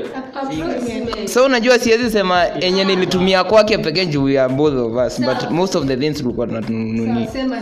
so 1.29 1.45
unajua 1.45 1.79
siwezi 1.79 2.11
sema 2.11 2.45
enye 2.61 2.85
nilitumia 2.85 3.45
kwake 3.45 3.79
pekee 3.79 4.07
juu 4.07 4.29
ya 4.29 4.49
both 4.49 4.75
of 4.75 5.07
us 5.07 5.21
but 5.21 5.51
most 5.51 5.75
of 5.77 5.85
the 5.87 5.97
things 5.97 6.19
tulikuwa 6.19 6.47
tunanununi 6.47 7.29
sema 7.33 7.57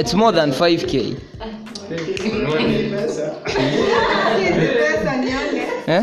it's 0.00 0.14
more 0.14 0.36
than 0.36 0.50
5k 0.50 1.14
eh? 5.86 6.02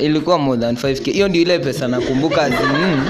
ilikuwa 0.00 0.38
more 0.38 0.60
than 0.60 0.74
5k 0.74 1.12
hiyo 1.12 1.28
ndio 1.28 1.42
ile 1.42 1.58
pesa 1.58 1.88
nakumbuka. 1.88 2.48
Mm, 2.48 3.08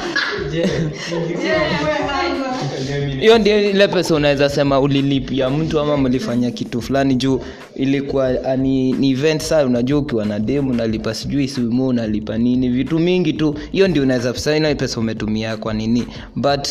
hiyo 3.21 3.39
ndio 3.39 3.71
ile 3.71 3.89
pesa 3.89 4.15
unaweza 4.15 4.49
sema 4.49 4.81
ulilipia. 4.81 5.51
Mtu 5.51 5.81
ama 5.81 5.97
mlifanya 5.97 6.51
kitu 6.51 6.83
fulani 6.83 7.15
juu 7.15 7.41
ilikuwa 7.77 8.45
ah, 8.45 8.57
ni, 8.57 8.93
ni 8.93 9.11
event 9.11 9.43
saa 9.43 9.65
unajua 9.65 9.99
ukiwa 9.99 10.25
na 10.25 10.39
demu 10.39 10.71
unalipa 10.71 11.15
sijui 11.15 11.49
simu 11.49 11.89
unalipa 11.89 12.39
nini 12.39 12.69
vitu 12.69 12.99
mingi 12.99 13.33
tu. 13.33 13.55
Hiyo 13.73 13.89
ndio 13.89 14.03
unaweza 14.03 14.35
sema 14.35 14.57
ile 14.57 14.75
pesa 14.75 15.01
umetumia 15.01 15.57
kwa 15.57 15.75
nini. 15.75 16.07
But 16.37 16.69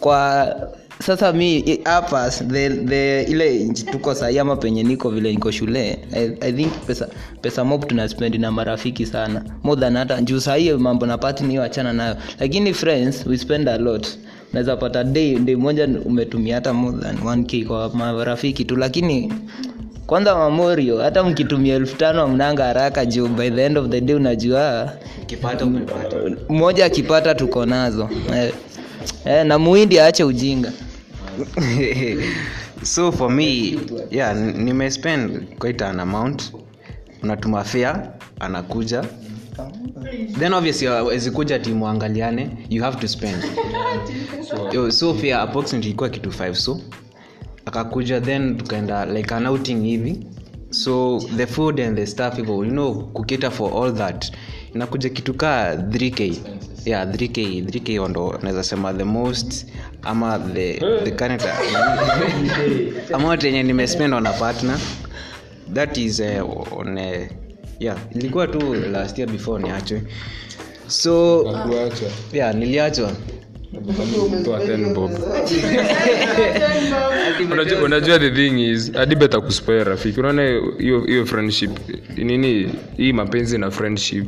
kwa 0.00 0.54
sasa 1.00 1.32
mi 1.32 1.80
hapa 1.84 2.30
the, 2.30 2.68
the, 2.70 3.22
ile 3.22 3.68
tuko 3.68 4.14
sahii 4.14 4.38
ama 4.38 4.56
penye 4.56 4.82
niko 4.82 5.10
vile 5.10 5.30
niko 5.32 5.50
shule 5.50 5.98
I, 6.12 6.30
i 6.40 6.52
think 6.52 6.72
pesa 6.86 7.08
pesa 7.42 7.64
mop 7.64 7.86
tunaspendi 7.88 8.38
na 8.38 8.52
marafiki 8.52 9.06
sana. 9.06 9.44
More 9.62 9.80
than 9.80 9.96
hata 9.96 10.22
juu 10.22 10.40
sahii 10.40 10.72
mambo 10.72 11.06
na 11.06 11.18
pati 11.18 11.44
niyo 11.44 11.62
achana 11.62 11.92
nayo. 11.92 12.16
Lakini 12.40 12.74
friends 12.74 13.26
we 13.26 13.38
spend 13.38 13.68
a 13.68 13.78
lot. 13.78 14.08
Unaweza 14.50 14.76
pata 14.76 15.04
day 15.04 15.34
day 15.38 15.56
moja 15.56 15.88
umetumia 16.04 16.54
hata 16.54 16.72
more 16.72 16.98
than 16.98 17.16
1k 17.16 17.66
kwa 17.66 17.88
marafiki 17.94 18.64
tu. 18.64 18.76
Lakini 18.76 19.32
kwanza 20.06 20.34
mamorio 20.34 20.98
hata 20.98 21.22
mkitumia 21.24 21.74
elfu 21.74 21.96
tano 21.96 22.22
amnanga 22.22 22.64
haraka 22.64 23.06
juu 23.06 23.28
by 23.28 23.50
the 23.50 23.64
end 23.66 23.78
of 23.78 23.88
the 23.88 24.00
day 24.00 24.16
unajua 24.16 24.92
mmoja 26.48 26.84
akipata 26.84 27.34
tuko 27.34 27.66
nazo 27.66 28.08
eh. 29.24 29.46
Na 29.46 29.58
muhindi 29.58 30.00
aache 30.00 30.24
ujinga. 30.24 30.72
So 32.82 33.12
for 33.12 33.30
me 33.30 33.78
yeah 34.10 34.34
nimespend 34.34 35.58
quite 35.58 35.84
an 35.84 36.00
amount. 36.00 36.52
Unatuma 37.22 37.64
fea 37.64 38.12
anakuja. 38.40 39.04
Then 40.38 40.52
obviously 40.52 40.86
ezikuja 40.86 41.30
kuja 41.30 41.58
timu 41.58 41.88
angaliane. 41.88 42.66
You 42.68 42.82
have 42.82 43.00
to 43.00 43.08
spend. 43.08 43.44
Yo, 44.72 44.90
so 44.90 45.14
fea 45.14 45.40
approximately 45.40 45.88
ilikuwa 45.88 46.08
kitu 46.08 46.30
5 46.30 46.54
so. 46.54 46.80
Akakuja 47.64 48.20
then 48.20 48.56
tukaenda 48.56 49.06
like 49.06 49.34
an 49.34 49.46
outing 49.46 49.82
hivi. 49.82 50.26
So 50.70 51.20
the 51.36 51.46
food 51.46 51.80
and 51.80 51.96
the 51.96 52.06
stuff 52.06 52.38
you 52.38 52.64
know 52.64 52.94
kukita 53.12 53.50
for 53.50 53.72
all 53.72 53.94
that 53.94 54.32
inakuja 54.76 55.08
kitu 55.08 55.34
kaa 55.34 55.74
3k 55.74 56.32
yeah 56.84 57.06
3k 57.08 57.64
3k 57.64 57.86
hiyo 57.86 58.08
ndo 58.08 58.38
naweza 58.42 58.62
sema 58.62 58.92
the 58.94 59.04
most 59.04 59.66
ama 60.02 60.38
the, 60.54 60.80
the 61.04 61.10
current 61.10 61.42
amount 63.12 63.44
yenye 63.44 63.62
nimespend 63.62 64.14
on 64.14 64.26
a 64.26 64.32
partner. 64.32 64.78
That 65.74 65.96
is 65.96 66.20
uh, 66.20 66.78
on 66.78 66.98
uh, 66.98 67.26
yeah 67.80 67.98
ilikuwa 68.14 68.46
tu 68.46 68.74
last 68.74 69.18
year 69.18 69.30
before 69.30 69.62
niachwe. 69.62 70.02
So 70.86 71.42
yeah 72.32 72.54
niliachwa. 72.54 73.12
Toa 74.44 74.58
10 74.58 74.94
bob 74.94 75.10
unajua, 77.52 77.82
unajua 77.82 78.18
the 78.18 78.30
thing 78.30 78.70
is 78.70 78.92
hadi 78.92 79.16
beta 79.16 79.40
kuspoil 79.40 79.84
rafiki. 79.84 80.20
Unaona 80.20 80.42
hiyo 80.78 81.00
hiyo 81.06 81.26
friendship 81.26 81.70
nini 82.16 82.72
hii 82.96 83.12
mapenzi 83.12 83.58
na 83.58 83.70
friendship 83.70 84.26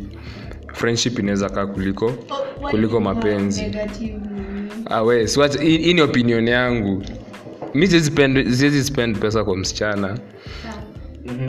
friendship 0.72 1.18
inaweza 1.18 1.48
kaa 1.48 1.66
kuliko 1.66 2.12
kuliko 2.70 3.00
mapenzi. 3.00 3.62
awe 4.86 5.16
we, 5.16 5.26
hii 5.78 5.94
ni 5.94 6.00
opinion 6.00 6.48
yangu. 6.48 7.02
Mi 7.74 7.86
siwezi 7.86 8.10
spend- 8.10 8.50
pesa 9.18 9.44
kwa 9.44 9.56
msichana. 9.56 10.18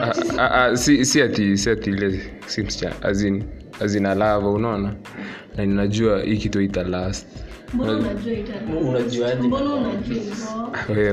Ah, 0.02 0.14
ah, 0.38 0.52
ah, 0.66 0.78
si, 0.78 1.06
si 1.06 1.22
ati 1.22 1.58
si 1.58 1.70
ati 1.70 1.90
ile 1.90 2.22
si 2.46 2.62
msichana 2.64 2.96
azin 3.02 3.44
azina 3.80 4.16
lava 4.16 4.50
unaona? 4.50 4.94
Na 5.58 5.66
ninajua 5.66 6.22
hii 6.24 6.38
kitu 6.38 6.62
ita 6.62 6.84
last 6.84 7.28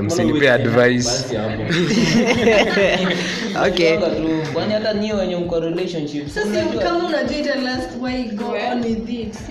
msinipe 0.01 0.51
advice. 0.51 1.09
hata 4.73 4.93
nyie 4.93 5.13
wenye 5.13 5.35
mko 5.35 5.59
relationship 5.59 6.27
si 6.29 6.39
mnajua? 6.39 6.83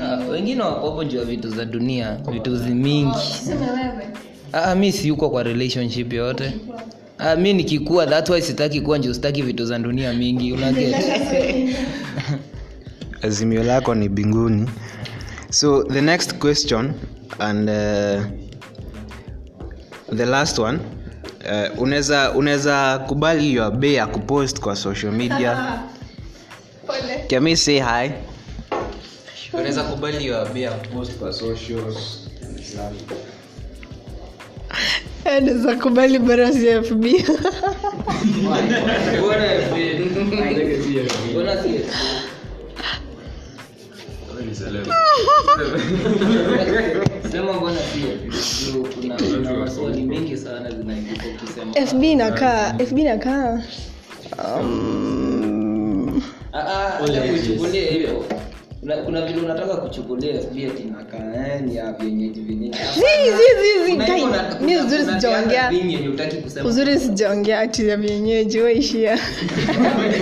Ah, 0.03 0.17
wengine 0.31 0.63
wako 0.63 0.91
hapo 0.91 1.05
juu 1.05 1.19
ya 1.19 1.25
vitu 1.25 1.51
za 1.51 1.65
dunia 1.65 2.17
vitu 2.33 2.57
zi 2.57 2.71
mingi. 2.75 3.17
ah, 4.53 4.75
mi 4.75 4.93
siyuko 4.93 5.31
kwa 5.31 5.43
relationship 5.43 6.13
yote. 6.13 6.53
Ah, 7.19 7.37
mi 7.37 7.53
nikikua 7.53 8.07
that 8.07 8.31
why 8.31 8.43
sitaki 8.43 8.81
kuwa 8.81 8.99
ndio 8.99 9.15
sitaki 9.15 9.43
vitu 9.43 9.67
za 9.67 9.79
dunia 9.79 10.13
mingi 10.13 10.53
unaget 10.57 10.97
azimio 13.23 13.63
lako 13.63 13.95
ni 13.95 14.09
binguni 14.09 14.69
so 15.51 15.83
the 15.83 16.03
next 16.03 16.39
question 16.41 16.95
and 17.39 17.69
uh, 17.69 18.25
the 20.09 20.27
last 20.27 20.59
one 20.59 20.81
uh, 21.47 21.83
unaweza 21.83 22.31
unaweza 22.33 22.99
kubali 22.99 23.55
your 23.55 23.71
bei 23.71 23.95
ya 23.95 24.07
kupost 24.07 24.61
kwa 24.61 24.77
social 24.77 25.13
media? 25.13 25.59
Can 27.31 27.45
we 27.45 27.57
say 27.57 27.81
hi? 27.81 28.13
Unaweza 29.53 29.83
kubali 29.83 30.27
your 30.27 30.53
bay 30.53 30.63
ya 30.63 30.71
kupost 30.71 31.13
kwa 31.19 31.33
socials? 31.33 32.29
Naweza 35.25 35.77
kubali 35.77 36.19
bara 36.19 36.53
si 36.53 36.83
fb 36.83 37.05
sema 47.33 47.53
mbona 47.53 47.79
si 47.79 48.01
kuna 48.95 49.15
kuna 49.17 49.55
maswali 49.55 50.03
mengi 50.03 50.37
sana 50.37 50.71
zinaibuka 50.71 51.25
ukisema 51.35 51.87
fb 51.87 52.03
inakaa 52.05 52.75
fb 52.87 52.99
inakaa 52.99 53.63
um, 54.61 56.23
Ah, 56.53 56.59
ah, 56.59 56.99
kuchukulia 56.99 57.87
hivyo 57.91 58.25
Kuna- 59.05 59.27
vile 59.27 59.41
unataka 59.41 59.77
ati 59.77 60.33
eh, 61.37 61.63
ya 61.75 61.95
uzuri 64.85 65.05
sijaongea. 65.05 65.73
uzuri 66.65 67.01
sijaongea 67.01 67.61
ati 67.61 67.89
ya 67.89 67.97
vyenyeji 67.97 68.61
waishia 68.61 69.19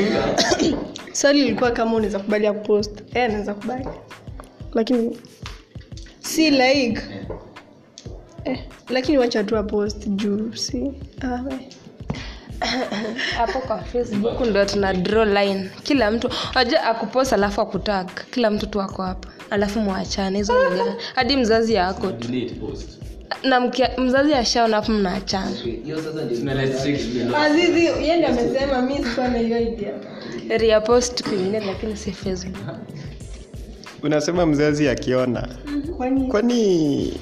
swali 1.13 1.41
ilikuwa 1.47 1.71
kama 1.71 1.97
unaweza 1.97 2.19
kubali 2.19 2.45
ya 2.45 2.53
kupost. 2.53 3.01
Eh 3.15 3.25
anaweza 3.25 3.55
kubali 3.55 3.87
lakini 4.75 5.19
si 6.21 6.51
like. 6.51 7.01
Eh, 8.45 8.59
lakini 8.89 9.19
wacha 9.19 9.45
tu 9.45 9.57
apost 9.57 10.09
juu 10.09 10.53
si? 10.55 10.93
Ah, 11.21 11.43
we. 11.43 11.69
hapo 13.37 13.59
kwa 13.59 13.83
facebook 13.83 14.41
ndo 14.41 14.65
tuna 14.65 14.95
draw 14.95 15.25
line. 15.25 15.71
Kila 15.83 16.11
mtu 16.11 16.31
aja 16.55 16.85
akupost 16.85 17.33
alafu 17.33 17.61
akutak. 17.61 18.31
Kila 18.31 18.51
mtu 18.51 18.67
tu 18.67 18.81
ako 18.81 19.03
hapa. 19.03 19.29
Alafu 19.51 19.81
mwachane 19.81 20.39
hizo 20.39 20.55
hadi 21.15 21.37
mzazi 21.37 21.75
yako 21.75 22.13
tu. 22.13 22.29
Na 23.43 23.61
mkia, 23.61 23.91
mzazi 23.99 24.35
ashaona 24.35 24.77
afu 24.77 24.93
mnaachana. 24.93 25.51
Hiyo 25.85 26.03
sasa 26.03 26.25
ndio 26.25 27.37
azizi 27.37 27.85
yeye 27.85 28.17
ndiye 28.17 28.27
amesema 28.27 28.83
mi 28.83 29.05
sikuwa 29.05 29.29
hiyo 29.29 29.61
idea. 29.61 29.93
Reapost 30.49 31.23
kwingine 31.23 31.61
lakini 31.61 31.97
si 31.97 32.13
facebook 32.13 32.57
unasema 34.05 34.47
mzazi 34.47 34.89
akiona. 34.89 35.49
Kwani? 35.97 36.27
Kwani 36.29 37.21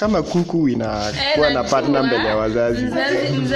kama 0.00 0.22
kuku 0.22 0.68
inakuwa 0.68 1.50
na 1.52 1.64
partner 1.64 2.04
mbele 2.04 2.24
ya 2.24 2.36
wazazi. 2.36 2.82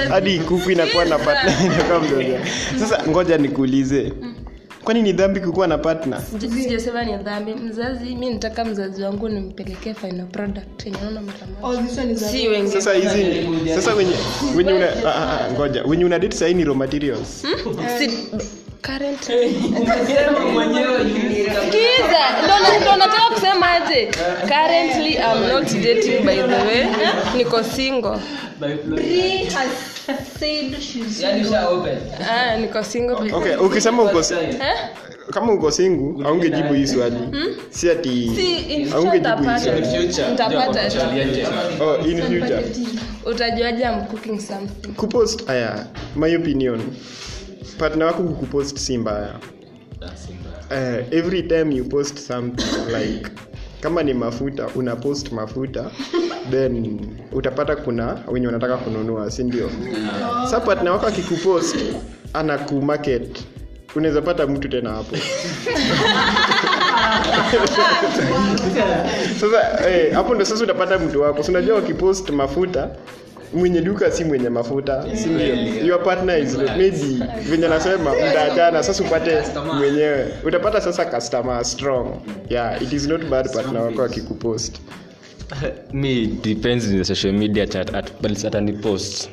Hadi 0.09 0.39
kuku 0.39 0.71
inakuwa 0.71 1.05
na 1.05 1.19
partner 1.19 1.55
inakuwa 1.65 1.99
mzazi 1.99 2.33
sasa 2.79 3.03
ngoja 3.09 3.37
nikuulize. 3.37 4.13
Kwani 4.83 5.01
ni 5.01 5.13
dhambi 5.13 5.39
kukuwa 5.39 5.67
na 5.67 5.77
partner? 5.77 6.21
Sijasema 6.39 7.03
ni 7.03 7.17
dhambi. 7.17 7.53
Mzazi 7.53 8.15
mi 8.15 8.29
nitaka 8.29 8.65
mzazi 8.65 9.03
wangu 9.03 9.29
nimpelekee 9.29 9.93
final 9.93 10.25
product 10.25 10.85
yenye 10.85 10.97
naona 11.01 11.21
mara 11.21 11.39
moja. 11.61 11.79
Oh, 11.79 12.51
hizi 12.51 12.71
sasa 12.71 13.93
wenye 13.93 14.13
wenye 14.57 14.73
una 14.73 14.87
ah, 15.05 15.39
ah, 15.45 15.51
ngoja. 15.51 15.83
Wenye 15.83 16.05
una 16.05 16.19
date 16.19 16.35
sahii 16.37 16.53
ni 16.53 16.63
raw 16.63 16.75
materials? 16.75 17.43
Hmm? 17.63 17.75
Sikiza, 17.99 18.45
ndo 22.43 22.53
na- 22.59 22.97
nataka 22.97 23.21
kusema 23.33 23.65
currently 24.47 25.13
I'm 25.17 25.47
not 25.47 25.65
dating 25.73 26.25
by 26.25 26.35
the 26.35 26.65
way. 26.67 26.85
Niko 27.37 27.63
single. 27.63 28.17
Yani 31.21 31.41
usha 31.47 31.69
open. 31.69 31.97
niko 32.61 32.83
single. 32.83 33.15
By 33.15 33.29
the 33.29 33.35
okay 33.35 33.55
ukisema 33.55 34.03
uko 34.03 34.23
kama 35.31 35.53
uko 35.53 35.71
singu 35.71 36.27
aungejibu 36.27 36.73
hii 36.73 36.87
swali. 36.87 37.17
Si 37.69 37.89
ati 37.91 38.31
Si, 38.35 38.53
in 38.53 38.85
future 38.89 38.97
aungejibu 38.97 39.43
hii 39.43 40.09
swali. 40.09 41.45
Oh, 41.81 41.97
utajuaje 43.25 43.83
I'm 43.83 44.05
cooking 44.05 44.39
something? 44.39 44.87
Kupost 44.93 45.49
aya 45.49 45.85
my 46.15 46.35
opinion 46.35 46.81
partner 47.77 48.07
wako 48.07 48.23
kukupost 48.23 48.77
si 48.77 48.97
mbaya. 48.97 49.39
Uh, 50.71 51.13
every 51.13 51.43
time 51.43 51.71
you 51.75 51.85
post 51.85 52.17
something 52.17 52.91
like 52.97 53.29
kama 53.81 54.03
ni 54.03 54.13
mafuta 54.13 54.67
una 54.75 54.95
post 54.95 55.31
mafuta 55.31 55.91
then 56.51 56.99
utapata 57.31 57.75
kuna 57.75 58.17
wenye 58.27 58.45
wanataka 58.47 58.77
kununua 58.77 59.31
si 59.31 59.43
ndio? 59.43 59.69
Sa 60.51 60.59
partner 60.59 60.91
wako 60.91 61.07
akikupost 61.07 61.75
ana 62.33 62.57
kumarket 62.57 63.43
unaweza 63.95 64.21
pata 64.21 64.47
mtu 64.47 64.67
tena 64.69 64.89
hapo. 64.89 65.15
Sasa 69.39 69.89
eh, 69.89 70.17
ndo 70.35 70.45
sasa 70.45 70.63
utapata 70.63 70.99
mtu 70.99 71.21
wako. 71.21 71.43
Sinajua 71.43 71.75
wakipost 71.75 72.29
mafuta 72.29 72.89
mwenye 73.53 73.81
duka 73.81 74.11
si 74.11 74.23
mwenye 74.23 74.49
mafuta. 74.49 75.05
Si 75.15 75.29
ndio 75.29 75.55
your 75.85 76.03
partner 76.03 76.43
is 76.43 76.57
maybe 76.57 76.97
venye 77.49 77.67
nasema 77.67 78.13
mtaachana 78.15 78.83
sasa 78.83 79.03
upate 79.03 79.37
mwenyewe. 79.77 80.27
Utapata 80.43 80.81
sasa 80.81 81.05
customer 81.05 81.65
strong. 81.65 82.07
Yeah 82.49 82.83
it 82.83 82.93
is 82.93 83.07
not 83.07 83.25
bad 83.29 83.53
partner 83.53 83.81
wako 83.81 84.03
akikupost. 84.03 84.81
Mi 85.93 86.27
depends 86.27 86.85
in 86.87 86.97
the 86.97 87.03
social 87.05 87.33
media 87.33 87.67
chat 87.67 87.95
at, 87.95 88.11
but 88.21 88.31
atani 88.45 88.73
post. 88.73 89.29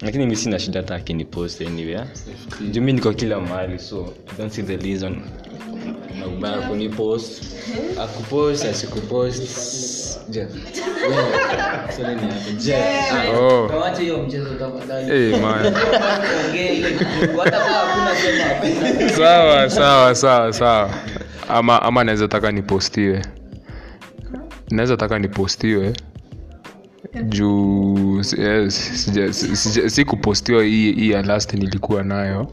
Lakini 0.00 0.26
mi 0.26 0.36
sina 0.36 0.58
shida 0.58 0.80
hata 0.80 0.94
akinipost 0.94 1.60
anywhere. 1.60 2.06
Juu 2.70 2.82
mi 2.82 2.92
niko 2.92 3.12
kila 3.12 3.40
mahali 3.40 3.78
so 3.78 4.14
i 4.34 4.38
don't 4.38 4.52
see 4.52 4.62
the 4.62 4.76
reason. 4.76 5.22
Na 6.20 6.26
ubaya 6.26 6.68
kunipost. 6.68 7.42
Akupost 8.02 8.64
asikupost 8.64 9.42
Je, 12.64 12.74
oh. 13.40 13.68
Sawa 19.16 19.70
sawa 19.70 20.14
sawa 20.14 20.52
sawa. 20.52 20.90
Ama 21.48 21.82
ama 21.82 22.04
naweza 22.04 22.28
taka 22.28 22.52
nipostiwe. 22.52 23.22
Naweza 24.70 24.96
taka 24.96 25.18
nipostiwe. 25.18 25.92
Juu 27.24 28.22
si- 28.22 28.40
eh, 28.40 28.70
sija- 28.70 29.32
si- 29.32 29.56
sija- 29.56 29.90
si 29.90 30.04
kupostiwa 30.04 30.64
hii 30.64 30.92
hii 30.92 31.10
ya 31.10 31.22
last 31.22 31.54
nilikuwa 31.54 32.02
nayo. 32.02 32.46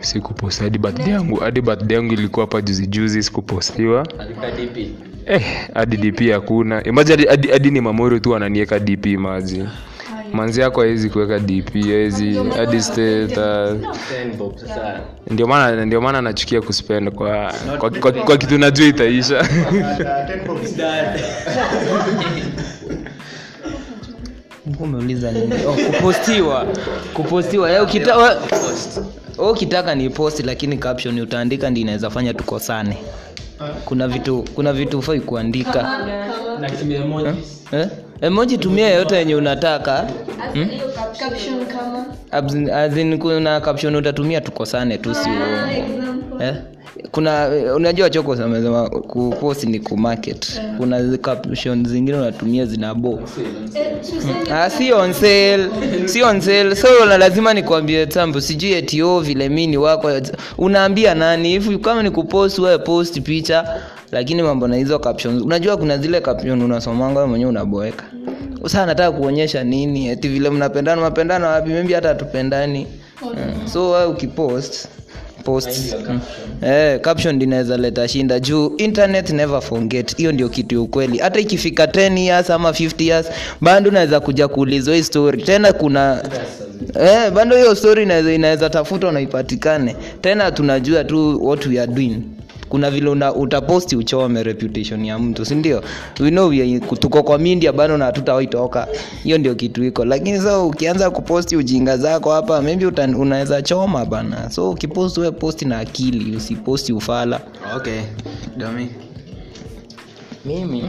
Sikuposti 0.00 0.62
hadi 0.64 0.78
birthday 0.78 1.12
yangu 1.12 1.36
hadi 1.36 1.60
birthday 1.60 1.96
yangu 1.96 2.12
ilikuwa 2.12 2.46
hapa 2.46 2.60
juzi 2.62 2.86
juzi 2.86 3.22
sikupostiwa. 3.22 4.06
Alika 4.18 4.50
DP. 4.50 4.90
Eh 5.26 5.68
hadi 5.74 5.96
dp 5.96 6.30
hakuna. 6.32 6.82
Imaji 6.84 7.10
hadi, 7.26 7.48
hadi, 7.48 7.70
ni 7.70 7.80
mamori 7.80 8.20
tu 8.20 8.36
ananieka 8.36 8.78
dp 8.78 9.06
maji 9.06 9.64
manzi 10.32 10.60
yako 10.60 10.80
hawezi 10.80 11.10
kuweka 11.10 11.38
dp 11.38 11.82
hawezi. 11.86 12.34
Hadi 12.56 12.80
ndio 15.30 15.46
maana 15.46 15.84
ndio 15.84 16.00
maana 16.00 16.22
nachukia 16.22 16.60
kuspend 16.62 17.10
kwa, 17.10 17.52
kwa, 17.78 17.90
kwa, 17.90 18.12
kwa 18.12 18.36
kitu 18.36 18.58
najua 18.58 18.86
itaisha. 18.86 19.48
Umeuliza 24.80 25.32
nini? 25.32 25.54
Oh, 25.66 25.72
kupostiwa. 25.92 26.66
Kupostiwa. 27.14 27.72
Eh, 27.72 27.82
ukita, 27.82 28.36
ukitaka 29.38 29.94
ni 29.94 30.10
post 30.10 30.40
lakini 30.44 30.76
caption 30.78 31.20
utaandika 31.20 31.70
ndi 31.70 31.80
inaweza 31.80 32.10
fanya 32.10 32.34
tukosane 32.34 32.96
kuna 33.84 34.08
vitu 34.08 34.44
kuna 34.54 34.72
vitu 34.72 34.98
ufai 34.98 35.20
kuandika 35.20 35.98
Eh? 37.28 37.34
eh? 37.80 37.88
emoji 38.20 38.58
tumia 38.58 38.88
yoyote 38.88 39.16
yenye 39.16 39.34
unataka 39.34 40.06
hmm? 40.52 40.68
As 42.72 42.96
in 42.96 43.18
kuna 43.18 43.60
caption 43.60 43.96
utatumia 43.96 44.40
tukosane 44.40 44.98
tu 44.98 45.14
si 45.14 45.28
eh? 46.40 46.54
Kuna 47.10 47.48
unajua 47.76 48.10
choko 48.10 48.32
amesema 48.32 48.90
kupost 48.90 49.64
ni 49.64 49.80
kumarket 49.80 50.60
kuna 50.78 51.18
caption 51.18 51.84
zingine 51.88 52.18
unatumia 52.18 52.66
zinabo 52.66 53.20
Ah, 54.52 54.70
si 54.70 54.92
on 54.92 55.12
sale 55.12 55.68
si 56.06 56.22
on 56.22 56.40
sale. 56.40 56.76
So 56.76 57.04
lazima 57.18 57.54
nikwambie 57.54 58.06
tambo 58.06 58.40
sijui 58.40 58.72
etio 58.72 59.20
vile 59.20 59.48
mini 59.48 59.76
wako. 59.76 60.10
Unaambia 60.58 61.14
nani? 61.14 61.54
If 61.54 61.78
kama 61.80 62.02
ni 62.02 62.10
kupost 62.10 62.58
wewe 62.58 62.78
post 62.78 63.20
picha 63.20 63.80
lakini 64.12 64.42
mambo 64.42 64.68
na 64.68 64.76
hizo 64.76 64.98
captions. 64.98 65.42
Unajua 65.42 65.76
kuna 65.76 65.98
zile 65.98 66.20
caption 66.20 66.62
unasomanga 66.62 67.14
wewe 67.18 67.26
mwenyewe 67.30 67.50
unaboeka. 67.50 68.04
Sasa 68.62 68.86
nataka 68.86 69.12
kuonyesha 69.18 69.64
nini? 69.64 70.08
Eti 70.08 70.28
vile 70.28 70.50
mnapendana 70.50 71.00
mnapendana 71.00 71.48
wapi? 71.48 71.70
Mimi 71.70 71.92
hata 71.92 72.08
hatupendani. 72.08 72.86
Mm. 73.22 73.68
so 73.68 73.90
wewe 73.90 74.06
ukipost 74.06 74.88
post. 75.44 75.94
Mm. 76.08 76.20
eh, 76.62 77.00
caption 77.00 77.42
inaweza 77.42 77.76
leta 77.76 78.08
shinda. 78.08 78.40
Juu 78.40 78.72
internet 78.76 79.30
never 79.30 79.60
forget. 79.62 80.16
Hiyo 80.16 80.32
ndio 80.32 80.48
kitu 80.48 80.74
ya 80.74 80.80
ukweli. 80.80 81.18
Hata 81.18 81.40
ikifika 81.40 81.84
10 81.86 82.18
years 82.18 82.50
ama 82.50 82.70
50 82.70 83.04
years 83.08 83.26
bado 83.60 83.90
unaweza 83.90 84.20
kuja 84.20 84.48
kuulizwa 84.48 84.94
hii 84.94 85.02
story. 85.02 85.42
Tena 85.42 85.72
kuna 85.72 86.22
eh, 87.00 87.30
bado 87.30 87.56
hiyo 87.56 87.74
story 87.74 88.02
inaweza 88.02 88.32
inaweza 88.32 88.70
tafutwa 88.70 89.12
na 89.12 89.20
ipatikane. 89.20 89.96
Tena 90.20 90.50
tunajua 90.52 91.04
tu 91.04 91.46
what 91.46 91.66
we 91.66 91.80
are 91.80 91.92
doing 91.92 92.16
kuna 92.74 92.90
vile 92.90 93.10
una, 93.10 93.34
utaposti 93.34 93.96
uchome 93.96 94.42
reputation 94.42 95.04
ya 95.04 95.18
mtu 95.18 95.44
si 95.44 95.54
ndio 95.54 95.82
we 96.20 96.30
know 96.30 96.48
we 96.48 96.80
tuko 96.80 97.22
kwa 97.22 97.38
mindia 97.38 97.72
bado 97.72 97.96
na 97.96 98.04
hatutawaitoka 98.04 98.88
hiyo 99.24 99.38
ndio 99.38 99.54
kitu 99.54 99.84
iko. 99.84 100.04
Lakini 100.04 100.40
so 100.40 100.68
ukianza 100.68 101.10
kuposti 101.10 101.56
ujinga 101.56 101.96
zako 101.96 102.30
hapa 102.32 102.62
maybe 102.62 102.86
unaweza 102.86 103.62
choma 103.62 104.06
bana. 104.06 104.50
So 104.50 104.70
ukiposti 104.70 105.20
we 105.20 105.30
posti 105.30 105.64
na 105.64 105.78
akili 105.78 106.36
usiposti 106.36 106.92
ufala. 106.92 107.40
Okay 107.76 108.00
domi. 108.56 108.88
Mimi 110.44 110.82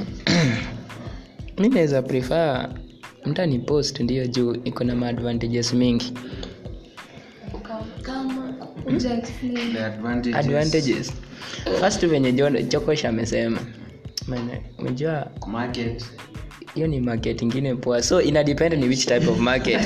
mi 1.59 1.69
naweza 1.69 2.01
prefer 2.01 2.69
mtani 3.25 3.59
post 3.59 3.99
ndio 3.99 4.27
juu 4.27 4.55
iko 4.63 4.83
na 4.83 4.95
maadvantages 4.95 5.73
mingi 5.73 6.13
advantages. 9.85 10.35
Advantages. 10.35 11.11
First 11.79 12.05
venye 12.07 12.31
Jo- 12.31 12.61
jokosh 12.61 13.05
amesema. 13.05 13.59
Unajua 14.79 15.31
hiyo 16.75 16.87
ni 16.87 16.99
market 16.99 17.41
ingine 17.41 17.75
poa. 17.75 18.03
So 18.03 18.21
ina 18.21 18.43
depend 18.43 18.73
ni 18.73 18.87
which 18.87 19.05
type 19.05 19.27
of 19.29 19.39
market. 19.39 19.81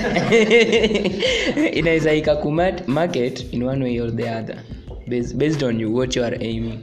Inaweza 1.73 2.13
ikakumat 2.13 2.87
market 2.87 3.53
in 3.53 3.63
one 3.63 3.83
way 3.83 3.99
or 4.01 4.15
the 4.15 4.23
other. 4.23 4.57
Based, 5.07 5.35
based 5.37 5.63
on 5.63 5.79
you 5.79 5.95
what 5.95 6.15
you 6.15 6.23
are 6.23 6.35
aiming. 6.41 6.79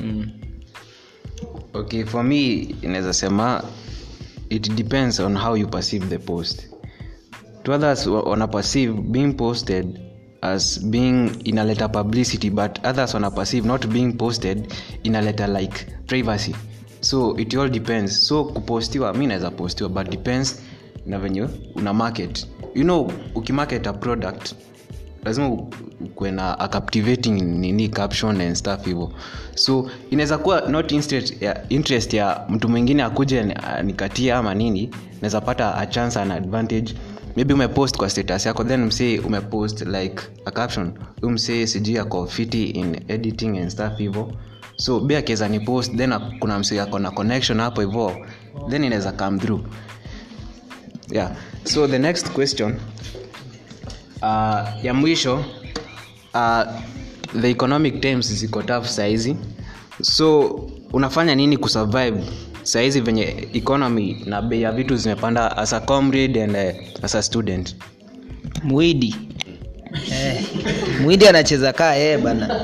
Mm. 0.00 0.30
okay 1.74 2.04
for 2.04 2.24
me 2.24 2.54
inaweza 2.82 3.12
sema 3.12 3.64
it 4.50 4.70
depends 4.74 5.20
on 5.20 5.36
how 5.36 5.56
you 5.56 5.66
perceive 5.68 6.06
the 6.06 6.18
post. 6.18 6.68
To 7.62 7.72
others 7.72 8.06
wana 8.06 8.46
perceive 8.46 8.92
being 8.92 9.32
posted 9.32 10.00
as 10.42 10.80
being 10.80 11.30
inaleta 11.44 11.88
publicity 11.88 12.50
but 12.50 12.78
others 12.86 13.14
wana 13.14 13.30
perceive 13.30 13.66
not 13.68 13.86
being 13.86 14.12
posted 14.12 14.72
inaleta 15.02 15.46
like 15.60 15.86
privacy. 16.06 16.54
So 17.00 17.36
it 17.38 17.54
all 17.54 17.68
depends. 17.68 18.26
So 18.28 18.44
kupostiwa 18.44 19.14
mi 19.14 19.26
naweza 19.26 19.50
postiwa 19.50 19.88
but 19.90 20.10
depends 20.10 20.62
na 21.06 21.18
venye 21.18 21.48
una 21.76 21.92
market. 21.94 22.46
You 22.74 22.84
know 22.84 23.12
ukimarket 23.34 23.86
a 23.86 23.92
product 23.92 24.54
lazima 25.24 25.48
ukuwe 26.00 26.30
na 26.30 26.58
a 26.60 26.68
nini 27.30 27.88
caption 27.88 28.40
and 28.40 28.56
stuff 28.56 28.84
hivyo. 28.84 29.12
So 29.54 29.90
inaweza 30.10 30.38
kuwa 30.38 30.60
not 30.68 30.92
interest 30.92 31.42
ya, 31.42 31.68
interest 31.68 32.14
ya 32.14 32.44
mtu 32.48 32.68
mwingine 32.68 33.02
akuje 33.02 33.42
ni- 33.42 33.54
nikatie 33.82 34.32
ama 34.32 34.54
nini 34.54 34.90
naweza 35.22 35.40
pata 35.40 35.74
a 35.74 35.86
chance 35.86 36.20
an 36.20 36.30
advantage 36.30 36.94
maybe 37.36 37.54
umepost 37.54 37.96
kwa 37.96 38.10
status 38.10 38.46
yako 38.46 38.64
then 38.64 38.84
msee 38.84 39.18
umepost 39.18 39.80
like 39.86 40.22
a 40.44 40.50
caption. 40.50 40.92
Huyu 41.20 41.32
msee 41.32 41.66
sijui 41.66 41.98
ako 41.98 42.26
fiti 42.26 42.64
in 42.64 43.00
editing 43.08 43.58
and 43.58 43.70
stuff 43.70 43.96
hivo 43.98 44.32
so 44.76 45.00
bi 45.00 45.16
akiweza 45.16 45.48
ni 45.48 45.60
post 45.60 45.96
then 45.96 46.14
kuna 46.40 46.58
msee 46.58 46.80
ako 46.80 46.98
na 46.98 47.10
connection 47.10 47.60
hapo 47.60 47.80
hivo 47.80 48.26
then 48.70 48.84
inaweza 48.84 49.12
come 49.12 49.38
through. 49.38 49.60
Yeah. 51.10 51.30
So 51.64 51.88
the 51.88 51.98
next 51.98 52.30
question 52.30 52.76
uh, 54.22 54.84
ya 54.84 54.94
mwisho 54.94 55.44
uh, 56.34 56.62
the 57.40 57.50
economic 57.50 58.00
times 58.00 58.32
ziko 58.32 58.62
tough 58.62 58.86
saizi. 58.86 59.36
So 60.02 60.48
unafanya 60.92 61.34
nini 61.34 61.56
kusurvive 61.56 62.22
saizi 62.68 63.00
venye 63.00 63.48
economy 63.52 64.16
na 64.26 64.42
bei 64.42 64.62
ya 64.62 64.72
vitu 64.72 64.96
zimepanda 64.96 65.56
as 65.56 65.72
a 65.72 65.80
comrade 65.80 66.42
and 66.42 66.56
uh, 66.56 67.04
as 67.04 67.14
a 67.14 67.22
student. 67.22 67.76
Mwidi. 68.64 69.14
Eh, 70.12 70.44
mwidi 71.02 71.26
anacheza 71.26 71.72
kaa 71.72 71.94
yeye 71.94 72.18
bana. 72.18 72.60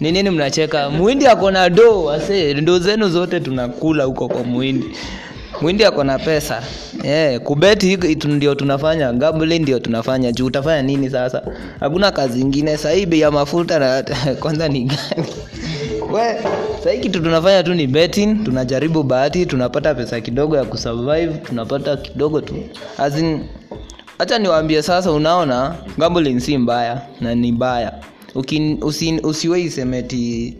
Ni 0.00 0.30
mnacheka? 0.30 0.90
Mwindi 0.90 1.26
ako 1.26 1.50
na 1.50 1.70
do 1.70 2.10
ase 2.10 2.54
ndo 2.54 2.78
zenu 2.78 3.08
zote 3.08 3.40
tunakula 3.40 4.04
huko 4.04 4.28
kwa 4.28 4.44
mwindi 4.44 4.86
mwindi 5.60 5.84
ako 5.84 6.04
na 6.04 6.18
pesa. 6.18 6.62
Yeah, 7.04 7.40
kubeti 7.40 7.96
ndio 8.26 8.54
tunafanya 8.54 9.12
gambling 9.12 9.58
ndio 9.58 9.78
tunafanya. 9.78 10.32
Juu 10.32 10.46
utafanya 10.46 10.82
nini 10.82 11.10
sasa? 11.10 11.42
Hakuna 11.80 12.10
kazi 12.10 12.40
ingine. 12.40 12.76
Sahii 12.76 13.06
bei 13.06 13.20
ya 13.20 13.30
mafuta 13.30 13.78
na 13.78 14.04
kwanza 14.40 14.68
ni 14.68 14.84
gani 14.84 15.26
we 16.12 16.36
sahii 16.84 16.98
kitu 17.00 17.20
tunafanya 17.20 17.62
tu 17.62 17.74
ni 17.74 17.86
betting 17.86 18.44
tunajaribu 18.44 19.02
bahati 19.02 19.46
tunapata 19.46 19.94
pesa 19.94 20.20
kidogo 20.20 20.56
ya 20.56 20.64
kusurvive 20.64 21.32
tunapata 21.38 21.96
kidogo 21.96 22.40
tu. 22.40 22.54
Hacha 24.18 24.38
niwaambie 24.38 24.82
sasa 24.82 25.12
unaona 25.12 25.74
gambling 25.98 26.40
si 26.40 26.58
mbaya 26.58 27.02
na 27.20 27.34
ni 27.34 27.52
mbaya. 27.52 27.92
Usiweisemeti 29.22 30.56